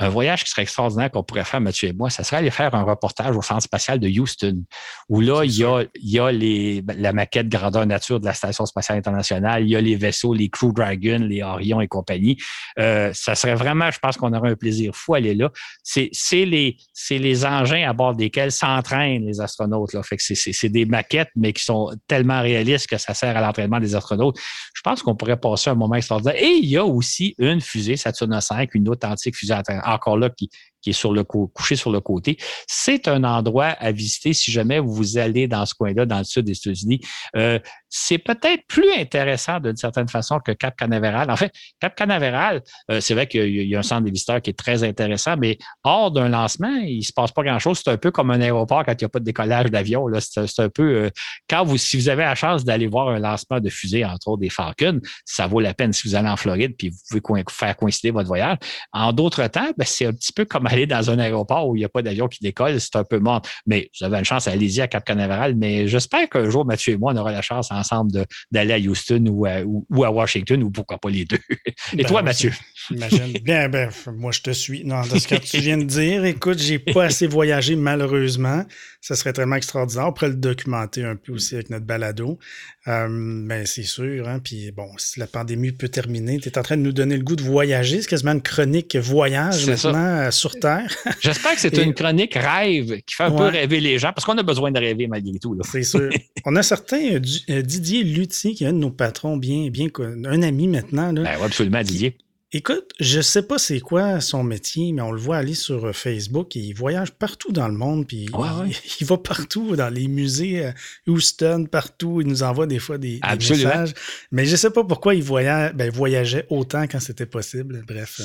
[0.00, 2.74] un voyage qui serait extraordinaire qu'on pourrait faire, Mathieu et moi, ça serait aller faire
[2.74, 4.64] un reportage au centre spatial de Houston,
[5.08, 8.34] où là, il y a, il y a les, la maquette grandeur nature de la
[8.34, 12.36] Station spatiale internationale, il y a les vaisseaux, les Crew Dragon, les Orion et compagnie.
[12.80, 15.50] Euh, ça vraiment, je pense qu'on aurait un plaisir fou à aller là.
[15.82, 19.92] C'est les, engins à bord desquels s'entraînent les astronautes.
[19.92, 20.02] Là.
[20.02, 24.38] C'est des maquettes, mais qui sont tellement réalistes que ça sert à l'entraînement des astronautes.
[24.74, 26.40] Je pense qu'on pourrait passer un moment extraordinaire.
[26.42, 30.50] Et il y a aussi une fusée Saturne 5, une authentique fusée encore là qui,
[30.84, 32.36] qui est sur le couché sur le côté.
[32.66, 36.44] C'est un endroit à visiter si jamais vous allez dans ce coin-là, dans le sud
[36.44, 37.00] des États-Unis.
[37.36, 37.58] Euh,
[37.88, 41.30] c'est peut-être plus intéressant d'une certaine façon que Cap Canaveral.
[41.30, 42.60] En fait, Cap Canaveral,
[42.90, 45.58] euh, c'est vrai qu'il y a un centre des visiteurs qui est très intéressant, mais
[45.84, 47.80] hors d'un lancement, il se passe pas grand-chose.
[47.82, 50.06] C'est un peu comme un aéroport quand il n'y a pas de décollage d'avion.
[50.20, 51.10] C'est un peu euh,
[51.48, 54.42] quand vous, si vous avez la chance d'aller voir un lancement de fusée, entre autres
[54.42, 57.74] des Falcons, ça vaut la peine si vous allez en Floride puis vous pouvez faire
[57.74, 58.58] coïncider votre voyage.
[58.92, 61.80] En d'autres temps, ben, c'est un petit peu comme aller dans un aéroport où il
[61.80, 63.42] n'y a pas d'avion qui décolle, c'est un peu mort.
[63.66, 65.54] Mais avez une chance, allez-y à Cap Canaveral.
[65.56, 69.24] Mais j'espère qu'un jour, Mathieu et moi, on aura la chance ensemble d'aller à Houston
[69.28, 71.38] ou à, ou, à, Washington ou pourquoi pas les deux.
[71.92, 72.52] Et ben, toi, Mathieu?
[72.90, 73.32] Imagine.
[73.44, 74.84] Bien, ben, moi, je te suis.
[74.84, 78.64] Non, dans ce que tu viens de dire, écoute, j'ai pas assez voyagé, malheureusement.
[79.00, 80.06] Ça serait tellement extraordinaire.
[80.08, 82.38] On pourrait le documenter un peu aussi avec notre balado.
[82.86, 84.28] Euh, mais c'est sûr.
[84.28, 84.40] Hein?
[84.42, 87.22] Puis bon, si la pandémie peut terminer, tu es en train de nous donner le
[87.22, 88.00] goût de voyager.
[88.02, 90.58] C'est quasiment une chronique voyage maintenant euh, sur
[91.20, 94.38] J'espère que c'est une chronique rêve qui fait un peu rêver les gens parce qu'on
[94.38, 95.56] a besoin de rêver malgré tout.
[95.70, 96.10] C'est sûr.
[96.46, 100.42] On a certain euh, Didier Luthier, qui est un de nos patrons bien, bien un
[100.42, 101.10] ami maintenant.
[101.12, 101.22] Là.
[101.22, 102.18] Ben, absolument, Didier.
[102.56, 105.92] Écoute, je sais pas c'est quoi son métier, mais on le voit aller sur euh,
[105.92, 108.26] Facebook et il voyage partout dans le monde, puis
[109.00, 110.70] il, va partout dans les musées, euh,
[111.08, 112.20] Houston, partout.
[112.20, 113.92] Il nous envoie des fois des, messages.
[114.30, 117.82] Mais je sais pas pourquoi il voyage, ben, voyageait autant quand c'était possible.
[117.88, 118.20] Bref,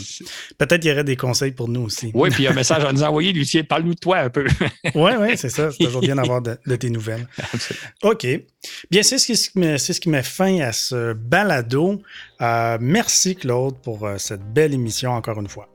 [0.59, 2.11] peut-être qu'il y aurait des conseils pour nous aussi.
[2.13, 3.63] Oui, puis il y a un message à nous envoyer, Lucien.
[3.63, 4.45] Parle-nous de toi un peu.
[4.93, 5.71] oui, oui, c'est ça.
[5.71, 7.27] C'est toujours bien d'avoir de, tes nouvelles.
[8.03, 8.27] OK.
[8.91, 11.99] Bien, c'est ce qui, c'est ce qui met fin à ce balado.
[12.41, 15.67] Euh, merci, Claude, pour cette belle émission encore une fois.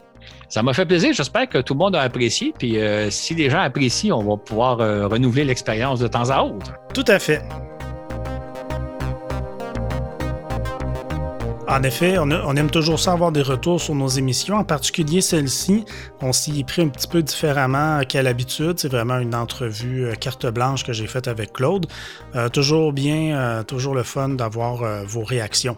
[0.49, 1.13] Ça m'a fait plaisir.
[1.13, 2.55] J'espère que tout le monde a apprécié.
[2.57, 6.43] Puis euh, si les gens apprécient, on va pouvoir euh, renouveler l'expérience de temps à
[6.43, 6.75] autre.
[6.93, 7.43] Tout à fait.
[11.67, 15.87] En effet, on, aime toujours ça avoir des retours sur nos émissions, en particulier celle-ci.
[16.21, 18.79] On s'y est pris un petit peu différemment qu'à l'habitude.
[18.79, 21.87] C'est vraiment une entrevue euh, carte blanche que j'ai faite avec Claude.
[22.53, 25.77] toujours bien, toujours le fun d'avoir vos réactions.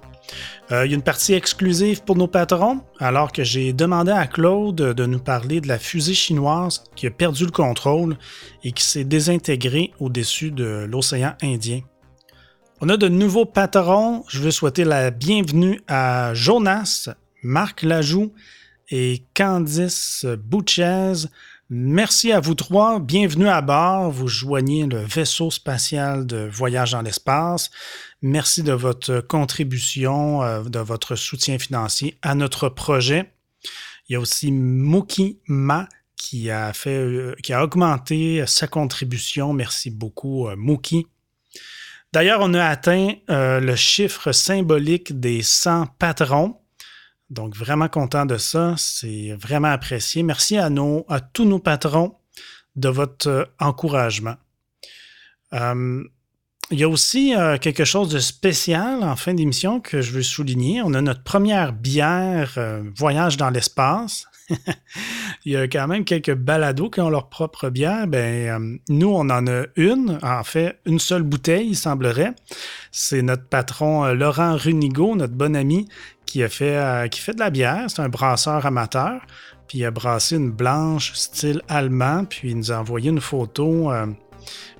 [0.72, 4.26] Euh, il y a une partie exclusive pour nos patrons, alors que j'ai demandé à
[4.26, 8.16] Claude de nous parler de la fusée chinoise qui a perdu le contrôle
[8.64, 11.80] et qui s'est désintégrée au-dessus de l'océan Indien.
[12.80, 14.24] On a de nouveaux patrons.
[14.28, 17.08] Je veux souhaiter la bienvenue à Jonas,
[17.42, 18.32] Marc Lajoux
[18.90, 21.12] et Candice Bouchez.
[21.70, 23.00] Merci à vous trois.
[23.00, 24.10] Bienvenue à bord.
[24.10, 27.70] Vous joignez le vaisseau spatial de voyage dans l'espace.
[28.22, 33.30] Merci de votre contribution, euh, de votre soutien financier à notre projet.
[34.08, 39.52] Il y a aussi Muki Ma qui a fait, euh, qui a augmenté sa contribution.
[39.52, 41.06] Merci beaucoup, euh, Muki.
[42.12, 46.56] D'ailleurs, on a atteint le chiffre symbolique des 100 patrons.
[47.28, 48.74] Donc, vraiment content de ça.
[48.78, 50.22] C'est vraiment apprécié.
[50.22, 52.16] Merci à, nos, à tous nos patrons
[52.76, 54.36] de votre encouragement.
[56.70, 60.22] Il y a aussi euh, quelque chose de spécial en fin d'émission que je veux
[60.22, 60.82] souligner.
[60.82, 62.58] On a notre première bière
[62.96, 64.26] Voyage dans l'espace.
[65.44, 68.06] il y a quand même quelques balados qui ont leur propre bière.
[68.06, 72.34] Ben, nous, on en a une, en fait, une seule bouteille, il semblerait.
[72.90, 75.88] C'est notre patron Laurent Runigo, notre bon ami,
[76.26, 77.84] qui a fait, euh, qui fait de la bière.
[77.88, 79.20] C'est un brasseur amateur.
[79.68, 82.24] Puis il a brassé une blanche style allemand.
[82.24, 83.90] Puis il nous a envoyé une photo.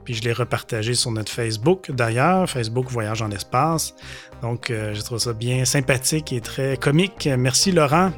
[0.05, 3.95] Puis je l'ai repartagé sur notre Facebook d'ailleurs, Facebook Voyage en espace.
[4.43, 7.29] Donc euh, je trouve ça bien sympathique et très comique.
[7.39, 8.13] Merci Laurent.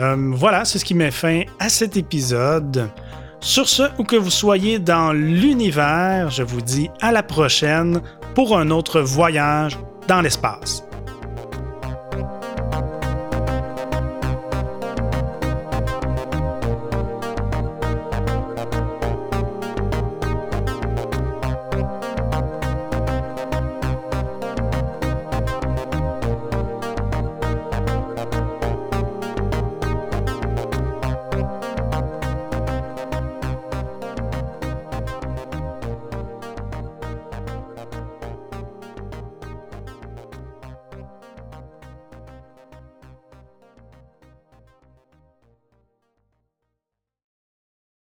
[0.00, 2.90] Euh, voilà, c'est ce qui met fin à cet épisode.
[3.40, 8.00] Sur ce, où que vous soyez dans l'univers, je vous dis à la prochaine
[8.34, 10.85] pour un autre voyage dans l'espace.